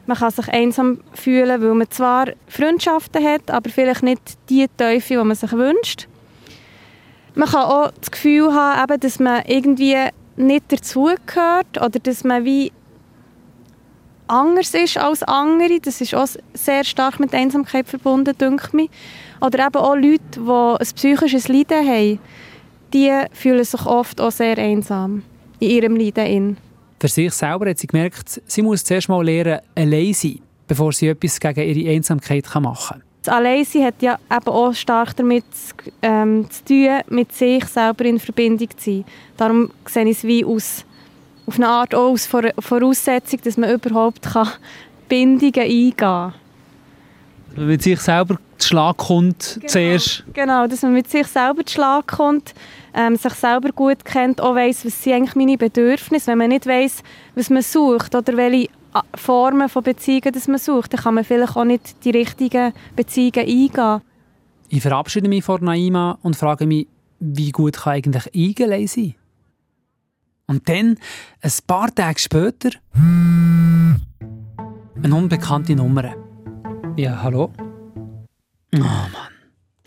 Man 0.07 0.17
kann 0.17 0.31
sich 0.31 0.49
einsam 0.49 1.01
fühlen, 1.13 1.61
weil 1.61 1.75
man 1.75 1.91
zwar 1.91 2.27
Freundschaften 2.49 3.25
hat, 3.25 3.51
aber 3.51 3.71
vielleicht 3.71 4.03
nicht 4.03 4.23
die 4.49 4.67
Teufel, 4.77 5.19
die 5.19 5.25
man 5.25 5.37
sich 5.37 5.53
wünscht. 5.53 6.07
Man 7.35 7.49
kann 7.49 7.65
auch 7.65 7.91
das 8.01 8.11
Gefühl 8.11 8.55
haben, 8.55 9.01
dass 9.01 9.19
man 9.19 9.43
irgendwie 9.47 9.97
nicht 10.37 10.73
dazugehört 10.73 11.77
oder 11.77 11.99
dass 11.99 12.25
man 12.25 12.45
wie 12.45 12.73
anders 14.29 14.75
ist 14.75 14.97
als 14.97 15.23
andere. 15.23 15.81
Das 15.81 16.01
ist 16.01 16.15
auch 16.15 16.29
sehr 16.55 16.85
stark 16.85 17.21
mit 17.21 17.35
Einsamkeit 17.35 17.89
verbunden, 17.89 18.37
denke 18.39 18.83
ich. 18.83 18.91
Oder 19.41 19.67
eben 19.67 19.77
auch 19.77 19.95
Leute, 19.95 20.21
die 20.37 20.41
ein 20.51 20.95
psychisches 20.95 21.49
Leiden 21.49 21.87
haben, 21.87 22.19
die 22.93 23.13
fühlen 23.33 23.65
sich 23.65 23.85
oft 23.85 24.21
auch 24.21 24.33
sehr 24.33 24.57
einsam 24.59 25.23
in 25.59 25.71
ihrem 25.71 25.97
Leiden. 25.97 26.57
Für 27.07 27.13
sich 27.13 27.35
selber 27.35 27.71
hat 27.71 27.79
sie 27.79 27.87
gemerkt, 27.87 28.43
sie 28.49 28.63
muss 28.63 28.83
zuerst 28.83 29.09
mal 29.09 29.25
lernen, 29.25 29.61
allein 29.77 30.13
sein, 30.13 30.41
bevor 30.67 30.93
sie 30.93 31.07
etwas 31.07 31.39
gegen 31.39 31.61
ihre 31.61 31.91
Einsamkeit 31.95 32.53
machen 32.57 32.89
kann. 32.89 33.03
Das 33.23 33.33
Alleinsein 33.33 33.85
hat 33.85 34.03
ja 34.03 34.19
eben 34.29 34.49
auch 34.49 34.75
stark 34.75 35.15
damit 35.15 35.45
ähm, 36.03 36.51
zu 36.51 36.65
tun, 36.65 36.99
mit 37.09 37.33
sich 37.33 37.65
selber 37.67 38.07
in 38.07 38.19
Verbindung 38.19 38.71
zu 38.77 38.91
sein. 38.91 39.05
Darum 39.37 39.71
sehe 39.89 40.03
ich 40.03 40.19
es 40.19 40.25
wie 40.25 40.45
aus, 40.45 40.85
auf 41.47 41.55
eine 41.55 41.69
Art 41.69 41.95
auch 41.95 42.11
aus 42.11 42.27
Voraussetzung, 42.27 43.39
dass 43.45 43.57
man 43.57 43.71
überhaupt 43.71 44.23
kann 44.23 44.49
Bindungen 45.09 45.55
eingehen 45.61 45.97
kann. 45.97 46.35
Mit 47.55 47.83
sich 47.83 48.01
selber 48.01 48.39
zu 48.59 48.69
Schlag 48.69 48.97
kommt 48.97 49.55
genau, 49.55 49.69
zuerst. 49.69 50.25
Genau, 50.33 50.67
dass 50.67 50.83
man 50.83 50.93
mit 50.93 51.09
sich 51.09 51.27
selber 51.27 51.65
zu 51.65 51.75
Schlag 51.75 52.07
kommt, 52.07 52.55
ähm, 52.95 53.17
sich 53.17 53.33
selber 53.35 53.71
gut 53.71 54.05
kennt, 54.05 54.41
auch 54.41 54.55
weiss, 54.55 54.85
was 54.85 55.03
sind 55.03 55.15
eigentlich 55.15 55.35
meine 55.35 55.57
Bedürfnisse. 55.57 56.29
Wenn 56.29 56.39
man 56.39 56.49
nicht 56.49 56.67
weiss, 56.67 57.03
was 57.35 57.51
man 57.51 57.63
sucht 57.63 58.15
oder 58.15 58.37
welche 58.37 58.69
Formen 59.15 59.69
von 59.69 59.83
Beziehungen 59.83 60.33
das 60.33 60.49
man 60.49 60.59
sucht. 60.59 60.93
Dann 60.93 61.01
kann 61.01 61.15
man 61.15 61.25
vielleicht 61.25 61.57
auch 61.57 61.65
nicht 61.65 62.05
die 62.05 62.11
richtigen 62.11 62.73
Beziehungen 62.95 63.47
eingehen. 63.47 64.01
Ich 64.69 64.83
verabschiede 64.83 65.29
mich 65.29 65.45
von 65.45 65.65
Naima 65.65 66.19
und 66.23 66.37
frage 66.37 66.67
mich, 66.67 66.89
wie 67.21 67.51
gut 67.51 67.77
kann 67.77 67.95
eigentlich 67.95 68.35
Eigelei 68.35 68.87
sein? 68.87 69.15
Und 70.47 70.69
dann, 70.69 70.99
ein 71.41 71.53
paar 71.67 71.95
Tage 71.95 72.19
später, 72.19 72.71
eine 72.95 74.01
unbekannte 75.15 75.75
Nummer. 75.75 76.15
Ja, 76.97 77.23
hallo? 77.23 77.53
Oh 78.75 78.79
Mann. 78.79 79.11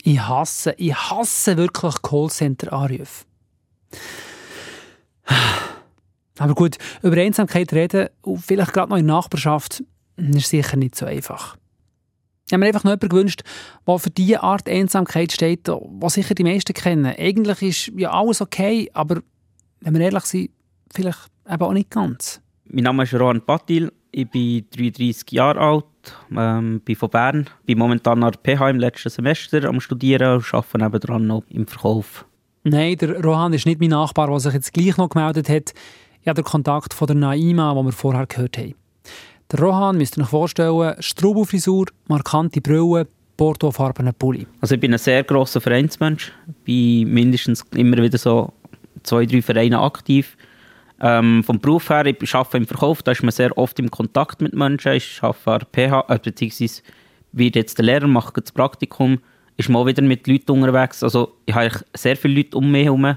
Ich 0.04 0.20
hasse, 0.20 0.74
ich 0.78 0.94
hasse 0.94 1.56
wirklich 1.56 2.00
Callcenter-Anrufe. 2.02 3.24
Aber 6.38 6.54
gut, 6.54 6.78
über 7.02 7.16
Einsamkeit 7.16 7.72
reden, 7.72 8.10
und 8.22 8.38
vielleicht 8.38 8.72
gerade 8.72 8.90
noch 8.90 8.96
in 8.96 9.08
der 9.08 9.16
Nachbarschaft, 9.16 9.82
ist 10.16 10.50
sicher 10.50 10.76
nicht 10.76 10.94
so 10.94 11.04
einfach. 11.04 11.56
Ich 12.46 12.52
habe 12.52 12.60
mir 12.60 12.66
einfach 12.66 12.84
noch 12.84 12.92
jemanden 12.92 13.08
gewünscht, 13.08 13.42
der 13.88 13.98
für 13.98 14.10
diese 14.10 14.44
Art 14.44 14.68
Einsamkeit 14.68 15.32
steht, 15.32 15.66
was 15.66 16.14
sicher 16.14 16.36
die 16.36 16.44
meisten 16.44 16.74
kennen. 16.74 17.06
Eigentlich 17.06 17.62
ist 17.62 17.98
ja 17.98 18.12
alles 18.12 18.40
okay, 18.40 18.88
aber 18.94 19.20
wenn 19.80 19.94
wir 19.94 20.00
ehrlich 20.00 20.24
sind, 20.26 20.50
vielleicht 20.94 21.28
eben 21.48 21.62
auch 21.62 21.72
nicht 21.72 21.90
ganz. 21.90 22.40
Mein 22.66 22.84
Name 22.84 23.02
ist 23.02 23.14
Rohan 23.14 23.44
Patil, 23.44 23.90
ich 24.12 24.28
bin 24.28 24.64
33 24.76 25.30
Jahre 25.32 25.60
alt, 25.60 25.84
ähm, 26.36 26.80
bin 26.80 26.96
von 26.96 27.10
Bern, 27.10 27.46
bin 27.66 27.78
momentan 27.78 28.22
an 28.22 28.32
der 28.32 28.56
PH 28.56 28.70
im 28.70 28.78
letzten 28.78 29.10
Semester 29.10 29.64
am 29.64 29.80
Studieren 29.80 30.36
und 30.36 30.54
arbeite 30.54 30.78
nebenan 30.78 31.26
noch 31.26 31.44
im 31.48 31.66
Verkauf. 31.66 32.24
Nein, 32.64 32.96
der 32.96 33.22
Rohan 33.22 33.52
ist 33.52 33.66
nicht 33.66 33.80
mein 33.80 33.90
Nachbar, 33.90 34.28
der 34.28 34.40
sich 34.40 34.52
jetzt 34.52 34.74
gleich 34.74 34.96
noch 34.96 35.08
gemeldet 35.08 35.48
hat. 35.48 35.72
Ich 36.20 36.28
habe 36.28 36.42
den 36.42 36.44
Kontakt 36.44 36.92
von 36.92 37.06
der 37.06 37.16
Naima, 37.16 37.74
den 37.74 37.86
wir 37.86 37.92
vorher 37.92 38.26
gehört 38.26 38.58
haben. 38.58 38.74
Der 39.50 39.60
Rohan, 39.60 39.96
müsst 39.96 40.18
ihr 40.18 40.22
euch 40.22 40.28
vorstellen, 40.28 40.94
Strubelfrisur, 41.00 41.86
markante 42.06 42.60
Brille, 42.60 43.08
Portofarbenen 43.36 44.12
Pulli. 44.14 44.46
Also 44.60 44.74
ich 44.74 44.80
bin 44.80 44.92
ein 44.92 44.98
sehr 44.98 45.24
grosser 45.24 45.62
Vereinsmensch, 45.62 46.30
bin 46.64 47.10
mindestens 47.10 47.64
immer 47.74 47.96
wieder 47.96 48.18
so 48.18 48.52
zwei, 49.02 49.24
drei 49.24 49.40
Vereine 49.40 49.80
aktiv. 49.80 50.36
Ähm, 51.02 51.42
vom 51.42 51.58
Beruf 51.58 51.88
her, 51.88 52.04
ich 52.06 52.34
arbeite 52.34 52.58
im 52.58 52.66
Verkauf, 52.66 53.02
da 53.02 53.12
ist 53.12 53.22
man 53.22 53.32
sehr 53.32 53.56
oft 53.56 53.78
im 53.78 53.90
Kontakt 53.90 54.42
mit 54.42 54.52
Menschen. 54.52 54.92
Ich 54.92 55.22
arbeite 55.22 55.66
an 55.66 55.66
PH, 55.72 56.04
äh, 56.08 56.18
beziehungsweise 56.18 56.82
wird 57.32 57.56
jetzt 57.56 57.78
der 57.78 57.86
Lehrer, 57.86 58.06
mache 58.06 58.40
das 58.40 58.52
Praktikum, 58.52 59.18
ist 59.56 59.68
mal 59.68 59.86
wieder 59.86 60.02
mit 60.02 60.26
Leuten 60.26 60.52
unterwegs. 60.52 61.02
Also 61.02 61.36
ich 61.46 61.54
habe 61.54 61.70
sehr 61.94 62.16
viele 62.16 62.34
Leute 62.34 62.56
um 62.56 62.70
mich 62.70 62.84
herum. 62.84 63.16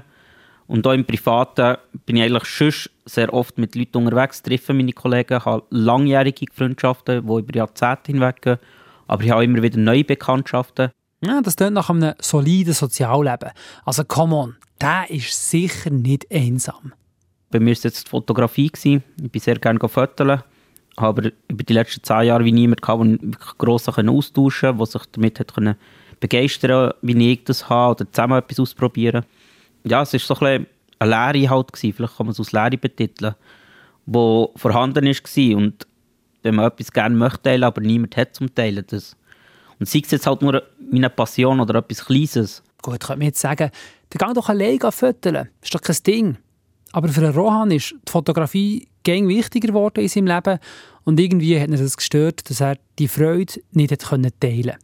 Und 0.66 0.86
auch 0.86 0.92
im 0.92 1.04
Privaten 1.04 1.76
bin 2.06 2.16
ich 2.16 2.22
eigentlich 2.22 2.46
schon 2.46 2.72
sehr 3.04 3.32
oft 3.34 3.58
mit 3.58 3.74
Leuten 3.74 3.98
unterwegs, 3.98 4.42
treffe 4.42 4.72
meine 4.72 4.92
Kollegen, 4.92 5.44
habe 5.44 5.64
langjährige 5.68 6.46
Freundschaften, 6.54 7.26
die 7.26 7.38
über 7.38 7.54
Jahrzehnte 7.54 8.12
hinweg 8.12 8.40
gehen. 8.40 8.58
Aber 9.06 9.22
ich 9.22 9.30
habe 9.30 9.44
immer 9.44 9.62
wieder 9.62 9.78
neue 9.78 10.04
Bekanntschaften. 10.04 10.90
Ja, 11.20 11.42
das 11.42 11.56
klingt 11.56 11.74
nach 11.74 11.90
einem 11.90 12.14
soliden 12.18 12.72
Sozialleben. 12.72 13.50
Also, 13.84 14.04
come 14.04 14.34
on, 14.34 14.56
der 14.80 15.10
ist 15.10 15.50
sicher 15.50 15.90
nicht 15.90 16.30
einsam. 16.30 16.94
Bei 17.54 17.60
mir 17.60 17.66
war 17.66 17.72
es 17.74 17.84
jetzt 17.84 18.06
die 18.06 18.10
Fotografie. 18.10 18.66
Gewesen. 18.66 19.04
Ich 19.22 19.30
bin 19.30 19.40
sehr 19.40 19.60
gerne 19.60 19.78
fotografieren. 19.78 20.42
Aber 20.96 21.30
über 21.46 21.62
die 21.62 21.72
letzten 21.72 22.02
zehn 22.02 22.24
Jahre 22.24 22.44
wie 22.44 22.50
niemand 22.50 22.82
gehabt, 22.82 23.04
der 23.04 23.22
wirklich 23.22 23.58
gross 23.58 23.88
austauschen 23.88 24.76
konnte, 24.76 24.78
der 24.78 24.86
sich 24.86 25.02
damit 25.12 25.38
hat 25.38 25.54
können 25.54 25.76
begeistern 26.18 26.94
wie 27.02 27.32
ich 27.32 27.44
das 27.44 27.68
habe 27.68 27.92
oder 27.92 28.10
zusammen 28.10 28.38
etwas 28.38 28.58
ausprobieren. 28.58 29.24
Ja, 29.84 30.02
es 30.02 30.12
war 30.14 30.20
so 30.20 30.44
ein 30.44 30.66
eine 30.98 31.10
Lehre 31.32 31.50
halt 31.50 31.72
gewesen. 31.72 31.92
vielleicht 31.92 32.16
kann 32.16 32.26
man 32.26 32.32
es 32.32 32.40
als 32.40 32.50
Lehre 32.50 32.76
betiteln, 32.76 33.36
die 34.04 34.46
vorhanden 34.56 35.04
war 35.04 35.56
und 35.56 35.86
wenn 36.42 36.56
man 36.56 36.66
etwas 36.66 36.92
gerne 36.92 37.14
möchte 37.14 37.42
teilen, 37.42 37.62
aber 37.62 37.82
niemand 37.82 38.16
hat 38.16 38.34
zum 38.34 38.52
Teilen 38.52 38.84
das. 38.88 39.16
Und 39.78 39.88
sei 39.88 40.00
es 40.04 40.10
jetzt 40.10 40.26
halt 40.26 40.42
nur 40.42 40.60
meine 40.90 41.08
Passion 41.08 41.60
oder 41.60 41.76
etwas 41.76 42.04
Kleines. 42.04 42.64
Gut, 42.82 42.98
könnte 42.98 43.18
mir 43.18 43.26
jetzt 43.26 43.40
sagen, 43.40 43.70
dann 44.10 44.28
geh 44.28 44.34
doch 44.34 44.48
alleine 44.48 44.78
fotografieren. 44.78 45.48
Ist 45.62 45.72
doch 45.72 45.80
kein 45.80 45.96
Ding. 46.04 46.38
Aber 46.94 47.08
für 47.08 47.28
Rohan 47.34 47.72
ist 47.72 47.90
die 47.90 48.12
Fotografie 48.12 48.86
gäng 49.02 49.26
wichtiger 49.26 49.66
geworden 49.66 50.00
in 50.00 50.08
seinem 50.08 50.28
Leben 50.28 50.60
und 51.02 51.18
irgendwie 51.18 51.60
hat 51.60 51.68
er 51.68 51.78
das 51.78 51.96
gestört, 51.96 52.48
dass 52.48 52.60
er 52.60 52.78
die 53.00 53.08
Freude 53.08 53.54
nicht 53.72 53.98
teilen 53.98 54.30
konnte. 54.30 54.76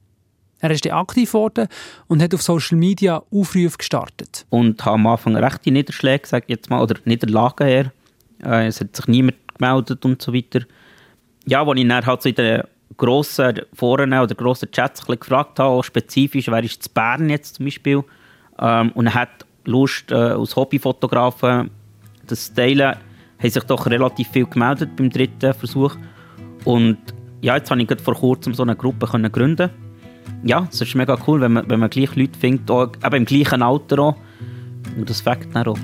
Er 0.59 0.71
ist 0.73 0.91
aktiv 0.91 1.31
geworden 1.31 1.69
und 2.09 2.21
hat 2.21 2.35
auf 2.35 2.43
Social 2.43 2.77
Media 2.77 3.23
Aufrufe 3.31 3.79
gestartet. 3.79 4.45
Und 4.51 4.85
habe 4.85 4.97
am 4.97 5.07
Anfang 5.07 5.37
rechte 5.37 5.71
Niederschläge, 5.71 6.27
sage 6.27 6.47
jetzt 6.49 6.69
mal, 6.69 6.83
oder 6.83 6.97
Niederlagen 7.05 7.69
her. 7.69 7.93
Äh, 8.43 8.67
es 8.67 8.81
hat 8.81 8.97
sich 8.97 9.07
niemand 9.07 9.37
gemeldet 9.57 10.05
und 10.05 10.21
so 10.21 10.35
weiter. 10.35 10.63
Ja, 11.47 11.65
als 11.65 11.79
ich 11.79 11.87
dann 11.89 12.07
halt 12.07 12.23
so 12.23 12.29
in 12.29 12.35
den 12.35 12.63
grossen 12.97 13.61
Foren 13.73 14.13
oder 14.13 14.35
grossen 14.35 14.73
Chats 14.73 15.07
gefragt 15.07 15.61
habe, 15.61 15.85
spezifisch, 15.85 16.49
wer 16.49 16.65
ist 16.65 16.83
zu 16.83 16.91
Bern 16.91 17.31
jetzt 17.31 17.55
zum 17.55 17.67
Beispiel, 17.67 18.03
ähm, 18.59 18.91
und 18.97 19.07
er 19.07 19.15
hat 19.15 19.47
Lust, 19.65 20.11
äh, 20.11 20.17
als 20.17 20.57
Hobbyfotografen 20.57 21.71
das 22.31 22.53
teilen, 22.53 22.97
haben 23.39 23.51
sich 23.51 23.65
doch 23.65 23.87
relativ 23.87 24.29
viel 24.29 24.47
gemeldet 24.47 24.97
beim 24.97 25.11
dritten 25.11 25.55
Versuch. 25.55 25.97
Und 26.65 26.99
ja, 27.41 27.57
jetzt 27.57 27.71
habe 27.71 27.83
ich 27.83 28.01
vor 28.01 28.15
kurzem 28.15 28.55
so 28.55 28.63
eine 28.63 28.77
Gruppe 28.77 29.07
können 29.07 29.33
gründen 29.33 29.71
ja, 30.43 30.67
es 30.71 30.81
ist 30.81 30.95
mega 30.95 31.19
cool, 31.27 31.41
wenn 31.41 31.53
man, 31.53 31.69
wenn 31.69 31.81
man 31.81 31.91
gleich 31.91 32.15
Leute 32.17 32.39
findet, 32.39 32.71
auch, 32.71 32.89
eben 33.05 33.17
im 33.17 33.25
gleichen 33.25 33.63
Alter 33.63 33.99
auch. 33.99 34.17
Und 34.97 35.09
das 35.09 35.21
fängt 35.21 35.55
dann 35.55 35.67
auch. 35.67 35.79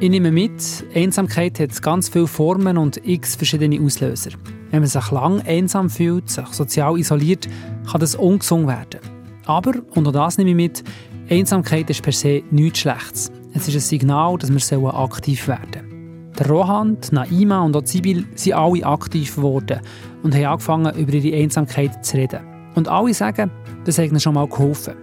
Ich 0.00 0.10
nehme 0.10 0.30
mit, 0.30 0.84
Einsamkeit 0.94 1.58
hat 1.58 1.80
ganz 1.82 2.08
viele 2.08 2.26
Formen 2.26 2.76
und 2.76 3.00
x 3.06 3.34
verschiedene 3.34 3.80
Auslöser. 3.80 4.30
Wenn 4.70 4.80
man 4.80 4.88
sich 4.88 5.10
lang 5.10 5.40
einsam 5.46 5.88
fühlt, 5.88 6.28
sich 6.28 6.46
sozial 6.48 6.98
isoliert, 6.98 7.48
kann 7.90 8.00
das 8.00 8.14
ungesund 8.14 8.66
werden. 8.66 9.00
Aber, 9.46 9.72
und 9.94 10.06
auch 10.08 10.12
das 10.12 10.38
nehme 10.38 10.50
ich 10.50 10.56
mit, 10.56 10.84
Einsamkeit 11.30 11.88
ist 11.88 12.02
per 12.02 12.12
se 12.12 12.42
nichts 12.50 12.80
Schlechtes. 12.80 13.32
Es 13.56 13.66
ist 13.68 13.74
ein 13.74 13.80
Signal, 13.80 14.36
dass 14.36 14.50
wir 14.50 14.94
aktiv 14.94 15.48
werden 15.48 15.64
sollen. 15.72 16.32
Der 16.38 16.46
Rohan, 16.46 16.98
Naima 17.10 17.62
und 17.62 17.74
auch 17.74 17.86
Sibyl 17.86 18.26
sind 18.34 18.52
alle 18.52 18.84
aktiv 18.84 19.34
geworden 19.34 19.80
und 20.22 20.34
haben 20.34 20.44
angefangen, 20.44 20.94
über 20.94 21.14
ihre 21.14 21.42
Einsamkeit 21.42 22.04
zu 22.04 22.18
reden. 22.18 22.40
Und 22.74 22.86
alle 22.86 23.14
sagen, 23.14 23.50
das 23.86 23.96
hat 23.96 24.08
ihnen 24.08 24.20
schon 24.20 24.34
mal 24.34 24.46
geholfen. 24.46 24.94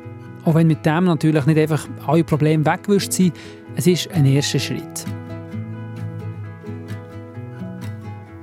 Auch 0.45 0.53
wenn 0.53 0.67
mit 0.67 0.85
dem 0.85 1.05
natürlich 1.05 1.47
nicht 1.47 1.57
einfach 1.57 1.87
alle 2.05 2.23
Probleme 2.23 2.63
weggewischt 2.63 3.11
sind, 3.13 3.33
es 3.75 3.87
ist 3.87 4.11
ein 4.11 4.27
erster 4.27 4.59
Schritt. 4.59 5.05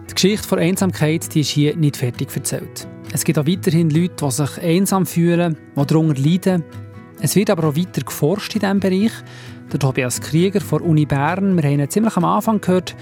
Die 0.08 0.14
Geschichte 0.14 0.48
der 0.48 0.58
Einsamkeit 0.58 1.32
die 1.32 1.40
ist 1.42 1.50
hier 1.50 1.76
nicht 1.76 1.96
fertig 1.96 2.34
erzählt. 2.34 2.88
Es 3.12 3.22
gibt 3.22 3.38
auch 3.38 3.46
weiterhin 3.46 3.90
Leute, 3.90 4.26
die 4.26 4.30
sich 4.32 4.60
einsam 4.60 5.06
fühlen, 5.06 5.56
die 5.76 5.86
darunter 5.86 6.20
leiden. 6.20 6.64
Es 7.20 7.36
wird 7.36 7.50
aber 7.50 7.68
auch 7.68 7.76
weiter 7.76 8.02
geforscht 8.02 8.54
in 8.54 8.60
diesem 8.60 8.80
Bereich. 8.80 9.12
Der 9.72 9.78
Tobias 9.78 10.20
Krieger 10.20 10.60
von 10.60 10.82
Uni 10.82 11.06
Bern, 11.06 11.56
wir 11.56 11.62
haben 11.62 11.78
ihn 11.78 11.88
ziemlich 11.88 12.16
am 12.16 12.24
Anfang 12.24 12.60
gehört, 12.60 12.96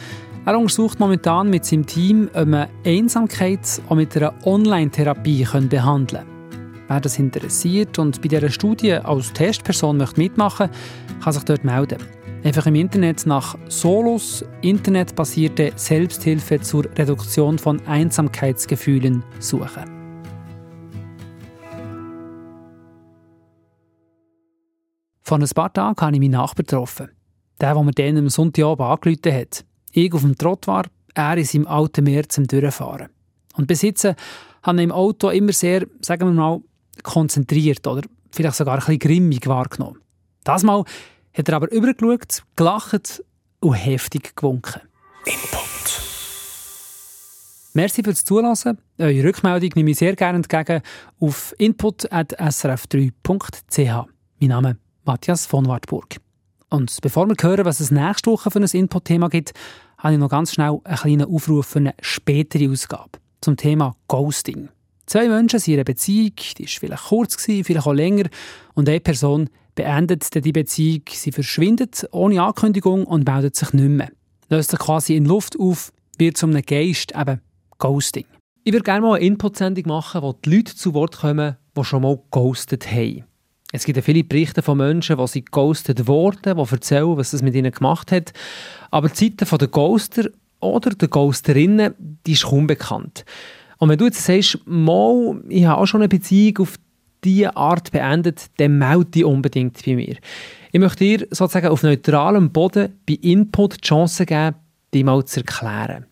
er 0.45 0.59
untersucht 0.59 1.01
momentan 1.01 1.49
mit 1.49 1.65
seinem 1.65 1.87
Team, 1.87 2.29
ob 2.35 2.47
man 2.47 2.69
Einsamkeit 2.85 3.61
auch 3.89 3.97
mit 3.97 4.15
einer 4.17 4.35
Online-Therapie 4.45 5.47
behandeln 5.69 6.23
kann. 6.23 6.27
Wer 6.89 7.01
das 7.01 7.19
interessiert 7.19 7.99
und 7.99 8.21
bei 8.21 8.29
dieser 8.29 8.51
Studie 8.51 8.93
als 8.93 9.33
Testperson 9.33 9.97
möchte 9.97 10.21
mitmachen 10.21 10.69
möchte, 10.69 11.23
kann 11.23 11.33
sich 11.33 11.45
dort 11.45 11.65
melden. 11.65 11.99
Einfach 12.45 12.67
im 12.67 12.75
Internet 12.75 13.27
nach 13.27 13.57
Solos, 13.69 14.45
internetbasierte 14.63 15.73
Selbsthilfe 15.75 16.61
zur 16.61 16.85
Reduktion 16.97 17.59
von 17.59 17.81
Einsamkeitsgefühlen 17.87 19.25
suchen. 19.39 19.98
Vor 25.29 25.39
ein 25.39 25.49
paar 25.51 25.71
Tagen 25.71 26.01
habe 26.01 26.17
ich 26.17 26.21
meinen 26.21 26.31
Nachbar 26.31 26.65
getroffen. 26.65 27.11
Der, 27.61 27.75
der 27.75 27.83
mir 27.83 27.93
dann 27.93 28.17
am 28.17 28.31
Sonntagabend 28.31 28.81
angerufen 28.81 29.39
hat. 29.39 29.63
Ich 29.93 30.11
auf 30.15 30.23
dem 30.23 30.39
Trott 30.39 30.67
war, 30.67 30.87
er 31.13 31.37
in 31.37 31.45
seinem 31.45 31.67
alten 31.67 32.05
Meer 32.05 32.27
zum 32.31 32.47
Durchfahren. 32.47 33.11
Und 33.55 33.67
besitzen 33.67 34.15
habe 34.63 34.79
ich 34.79 34.85
im 34.85 34.93
Auto 34.93 35.29
immer 35.29 35.53
sehr, 35.53 35.87
sagen 36.01 36.29
wir 36.29 36.33
mal, 36.33 36.63
konzentriert 37.03 37.87
oder 37.87 38.09
vielleicht 38.31 38.57
sogar 38.57 38.77
ein 38.77 38.79
bisschen 38.79 39.01
grimmig 39.01 39.47
wahrgenommen. 39.47 40.01
Das 40.45 40.63
Mal 40.63 40.85
hat 41.35 41.47
er 41.47 41.57
aber 41.57 41.71
übergeschaut, 41.73 42.43
gelacht 42.57 43.23
und 43.61 43.75
heftig 43.75 44.35
gewunken. 44.35 44.81
Input. 45.27 46.01
Merci 47.75 48.03
fürs 48.03 48.25
Zuhören. 48.25 48.79
Eure 48.97 49.25
Rückmeldung 49.25 49.73
nehme 49.75 49.91
ich 49.91 49.99
sehr 49.99 50.17
gerne 50.17 50.37
entgegen 50.37 50.81
auf 51.21 51.55
input.srf3.ch. 51.59 54.07
Mein 54.41 54.49
Name 54.49 54.71
ist 54.71 54.88
Matthias 55.09 55.47
von 55.47 55.67
Wartburg. 55.67 56.19
Und 56.69 56.99
bevor 57.01 57.27
wir 57.27 57.35
hören, 57.41 57.65
was 57.65 57.81
es 57.81 57.91
nächste 57.91 58.31
Woche 58.31 58.51
für 58.51 58.61
ein 58.61 58.69
Input-Thema 58.71 59.29
gibt, 59.29 59.53
habe 59.97 60.13
ich 60.13 60.21
noch 60.21 60.29
ganz 60.29 60.53
schnell 60.53 60.79
einen 60.85 60.97
kleinen 60.97 61.35
Aufruf 61.35 61.67
für 61.67 61.79
eine 61.79 61.95
spätere 62.03 62.71
Ausgabe 62.71 63.13
zum 63.41 63.57
Thema 63.57 63.97
Ghosting. 64.07 64.69
Zwei 65.07 65.29
Menschen 65.29 65.61
sind 65.61 65.73
in 65.73 65.79
einer 65.79 65.85
Beziehung, 65.85 66.33
die 66.59 66.65
war 66.65 66.69
vielleicht 66.69 67.05
kurz, 67.05 67.43
vielleicht 67.43 67.87
auch 67.87 67.93
länger, 67.95 68.29
und 68.75 68.87
eine 68.87 69.01
Person 69.01 69.49
beendet 69.75 70.45
die 70.45 70.53
Beziehung, 70.53 71.05
sie 71.11 71.33
verschwindet 71.33 72.07
ohne 72.13 72.43
Ankündigung 72.43 73.05
und 73.05 73.27
meldet 73.27 73.57
sich 73.57 73.73
nicht 73.73 73.89
mehr. 73.89 74.11
Löst 74.51 74.73
sich 74.73 74.79
quasi 74.79 75.17
in 75.17 75.25
Luft 75.25 75.59
auf, 75.59 75.91
wird 76.19 76.37
zu 76.37 76.47
einem 76.47 76.61
Geist, 76.61 77.15
eben 77.19 77.41
Ghosting. 77.79 78.27
Ich 78.65 78.75
würde 78.75 78.85
gerne 78.85 79.01
mal 79.01 79.15
eine 79.15 79.25
Input-Sendung 79.25 79.87
machen, 79.87 80.21
wo 80.21 80.35
die 80.35 80.55
Leute 80.55 80.77
zu 80.77 80.93
Wort 80.93 81.17
kommen, 81.17 81.57
die 81.75 81.85
schon 81.85 82.03
mal 82.03 82.19
ghostet 82.31 82.93
haben. 82.93 83.25
Es 83.71 83.85
gibt 83.85 83.97
ja 83.97 84.03
viele 84.03 84.25
Berichte 84.25 84.63
von 84.63 84.79
Menschen, 84.79 85.19
die 85.19 85.27
sie 85.27 85.45
ghostet 85.45 86.07
wurden, 86.07 86.57
die 86.57 86.73
erzählen, 86.73 87.17
was 87.17 87.33
das 87.33 87.43
mit 87.43 87.55
ihnen 87.55 87.71
gemacht 87.71 88.11
hat. 88.13 88.33
Aber 88.91 89.09
die 89.09 89.37
Zeiten 89.37 89.59
der 89.59 89.69
Ghoster 89.69 90.31
oder 90.61 90.91
der 90.91 91.09
Ghosterinnen, 91.09 91.95
die 92.27 92.33
ist 92.33 92.45
kaum 92.45 92.67
bekannt. 92.67 93.27
Und 93.77 93.91
wenn 93.91 93.99
du 93.99 94.07
jetzt 94.07 94.25
sagst, 94.25 94.59
mal, 94.67 95.43
ich 95.49 95.67
habe 95.67 95.83
auch 95.83 95.87
schon 95.87 96.01
eine 96.01 96.09
Beziehung 96.09 96.59
auf 96.59 96.77
diese 97.25 97.57
Art 97.57 97.93
beendet, 97.93 98.47
dann 98.57 98.79
melde 98.79 99.07
dich 99.07 99.25
unbedingt 99.25 99.85
bei 99.85 99.95
mir. 99.95 100.17
Ich 100.73 100.81
möchte 100.81 101.05
dir 101.05 101.27
sozusagen 101.31 101.69
auf 101.69 101.83
neutralem 101.83 102.51
Boden 102.51 102.95
bei 103.07 103.19
Input 103.21 103.77
die 103.77 103.87
Chance 103.87 104.25
geben, 104.25 104.57
dich 104.95 105.05
mal 105.05 105.25
zu 105.25 105.41
erklären. 105.41 106.07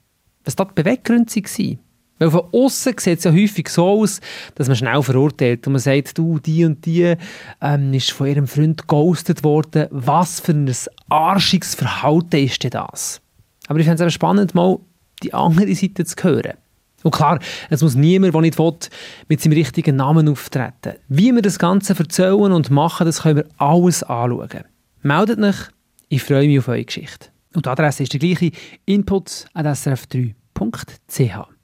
Was 0.45 0.57
die 0.57 0.65
Beweggründe 0.75 1.35
waren? 1.35 1.79
Weil 2.19 2.31
von 2.31 2.49
außen 2.53 2.95
sieht 2.99 3.19
es 3.19 3.25
ja 3.25 3.33
häufig 3.33 3.69
so 3.69 3.87
aus, 3.87 4.21
dass 4.55 4.69
man 4.69 4.77
schnell 4.77 5.03
verurteilt 5.03 5.67
und 5.67 5.75
man 5.75 5.81
sagt, 5.81 6.17
du, 6.17 6.39
die 6.39 6.65
und 6.65 6.85
die 6.87 7.15
ähm, 7.61 7.93
ist 7.93 8.13
von 8.13 8.27
ihrem 8.27 8.47
Freund 8.47 8.87
ghostet 8.87 9.45
worden. 9.45 9.87
Was 9.91 10.41
für 10.41 10.53
ein 10.53 10.73
arschiges 11.09 11.75
Verhalten 11.75 12.37
ist 12.37 12.63
denn 12.63 12.71
das? 12.71 13.21
Aber 13.69 13.79
ich 13.79 13.87
fände 13.87 14.05
es 14.05 14.15
spannend, 14.15 14.55
mal 14.55 14.79
die 15.23 15.35
andere 15.35 15.75
Seite 15.75 16.05
zu 16.05 16.17
hören. 16.23 16.55
Und 17.03 17.15
klar, 17.15 17.39
es 17.71 17.83
muss 17.83 17.95
niemand, 17.95 18.35
der 18.35 18.41
nicht 18.41 18.59
will, 18.59 18.75
mit 19.29 19.41
seinem 19.41 19.53
richtigen 19.53 19.97
Namen 19.97 20.29
auftreten. 20.29 20.95
Wie 21.09 21.33
wir 21.33 21.43
das 21.43 21.59
Ganze 21.59 21.97
erzählen 21.97 22.53
und 22.53 22.71
machen, 22.71 23.07
das 23.07 23.23
können 23.23 23.37
wir 23.37 23.47
alles 23.59 24.03
anschauen. 24.03 24.65
Meldet 25.03 25.39
euch, 25.41 25.57
ich 26.09 26.23
freue 26.23 26.49
mich 26.49 26.59
auf 26.59 26.69
eure 26.69 26.85
Geschichte. 26.85 27.29
Und 27.55 27.67
die 27.67 27.71
Adresse 27.71 28.03
ist 28.03 28.13
die 28.13 28.19
gleiche, 28.19 28.51
input.srf3.ch. 28.87 31.56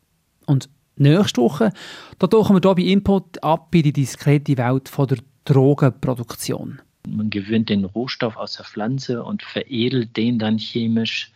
Und 0.46 0.68
nächste 0.96 1.40
Woche, 1.40 1.72
da 2.18 2.26
tauchen 2.26 2.56
wir 2.56 2.60
hier 2.60 2.74
bei 2.74 2.90
Input 2.90 3.42
ab 3.42 3.74
in 3.74 3.82
die 3.82 3.92
diskrete 3.92 4.56
Welt 4.56 4.88
von 4.88 5.06
der 5.08 5.18
Drogenproduktion. 5.44 6.80
Man 7.08 7.30
gewinnt 7.30 7.68
den 7.68 7.84
Rohstoff 7.84 8.36
aus 8.36 8.54
der 8.54 8.64
Pflanze 8.64 9.24
und 9.24 9.42
veredelt 9.42 10.16
den 10.16 10.38
dann 10.38 10.58
chemisch 10.58 11.32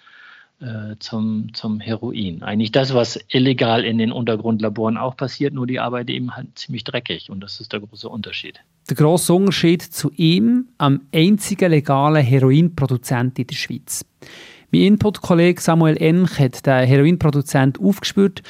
äh, 0.61 0.97
zum, 1.01 1.53
zum 1.53 1.81
Heroin. 1.81 2.43
Eigentlich 2.43 2.73
das, 2.73 2.95
was 2.95 3.19
illegal 3.29 3.85
in 3.85 3.99
den 3.99 4.11
Untergrundlaboren 4.13 4.97
auch 4.97 5.17
passiert, 5.17 5.53
nur 5.53 5.67
die 5.67 5.81
Arbeit 5.81 6.09
eben 6.09 6.35
halt 6.35 6.59
ziemlich 6.59 6.85
dreckig 6.85 7.31
und 7.31 7.41
das 7.41 7.61
ist 7.61 7.73
der 7.73 7.81
große 7.81 8.09
Unterschied. 8.09 8.61
Der 8.89 8.97
grosse 8.97 9.35
Unterschied 9.35 9.83
zu 9.83 10.11
ihm, 10.13 10.69
am 10.79 11.03
einzigen 11.13 11.71
legalen 11.71 12.25
Heroinproduzent 12.25 13.39
in 13.39 13.49
der 13.49 13.55
Schweiz. 13.55 14.07
Mein 14.73 14.83
Input-Kollege 14.83 15.61
Samuel 15.61 15.97
Ench 15.97 16.39
hat 16.39 16.67
den 16.67 16.87
Heroinproduzent 16.87 17.81
aufgespürt, 17.81 18.43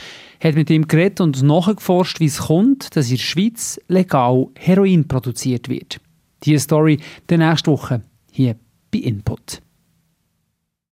hat 0.42 0.54
mit 0.54 0.70
ihm 0.70 0.88
geredet 0.88 1.20
und 1.20 1.42
nachgeforscht, 1.42 2.20
wie 2.20 2.26
es 2.26 2.38
kommt, 2.38 2.96
dass 2.96 3.10
in 3.10 3.16
der 3.16 3.22
Schweiz 3.22 3.80
legal 3.88 4.46
Heroin 4.58 5.06
produziert 5.06 5.68
wird. 5.68 6.00
Diese 6.44 6.60
Story 6.60 6.98
der 7.28 7.38
nächste 7.38 7.70
Woche 7.70 8.02
hier 8.30 8.56
bei 8.90 8.98
Input. 8.98 9.60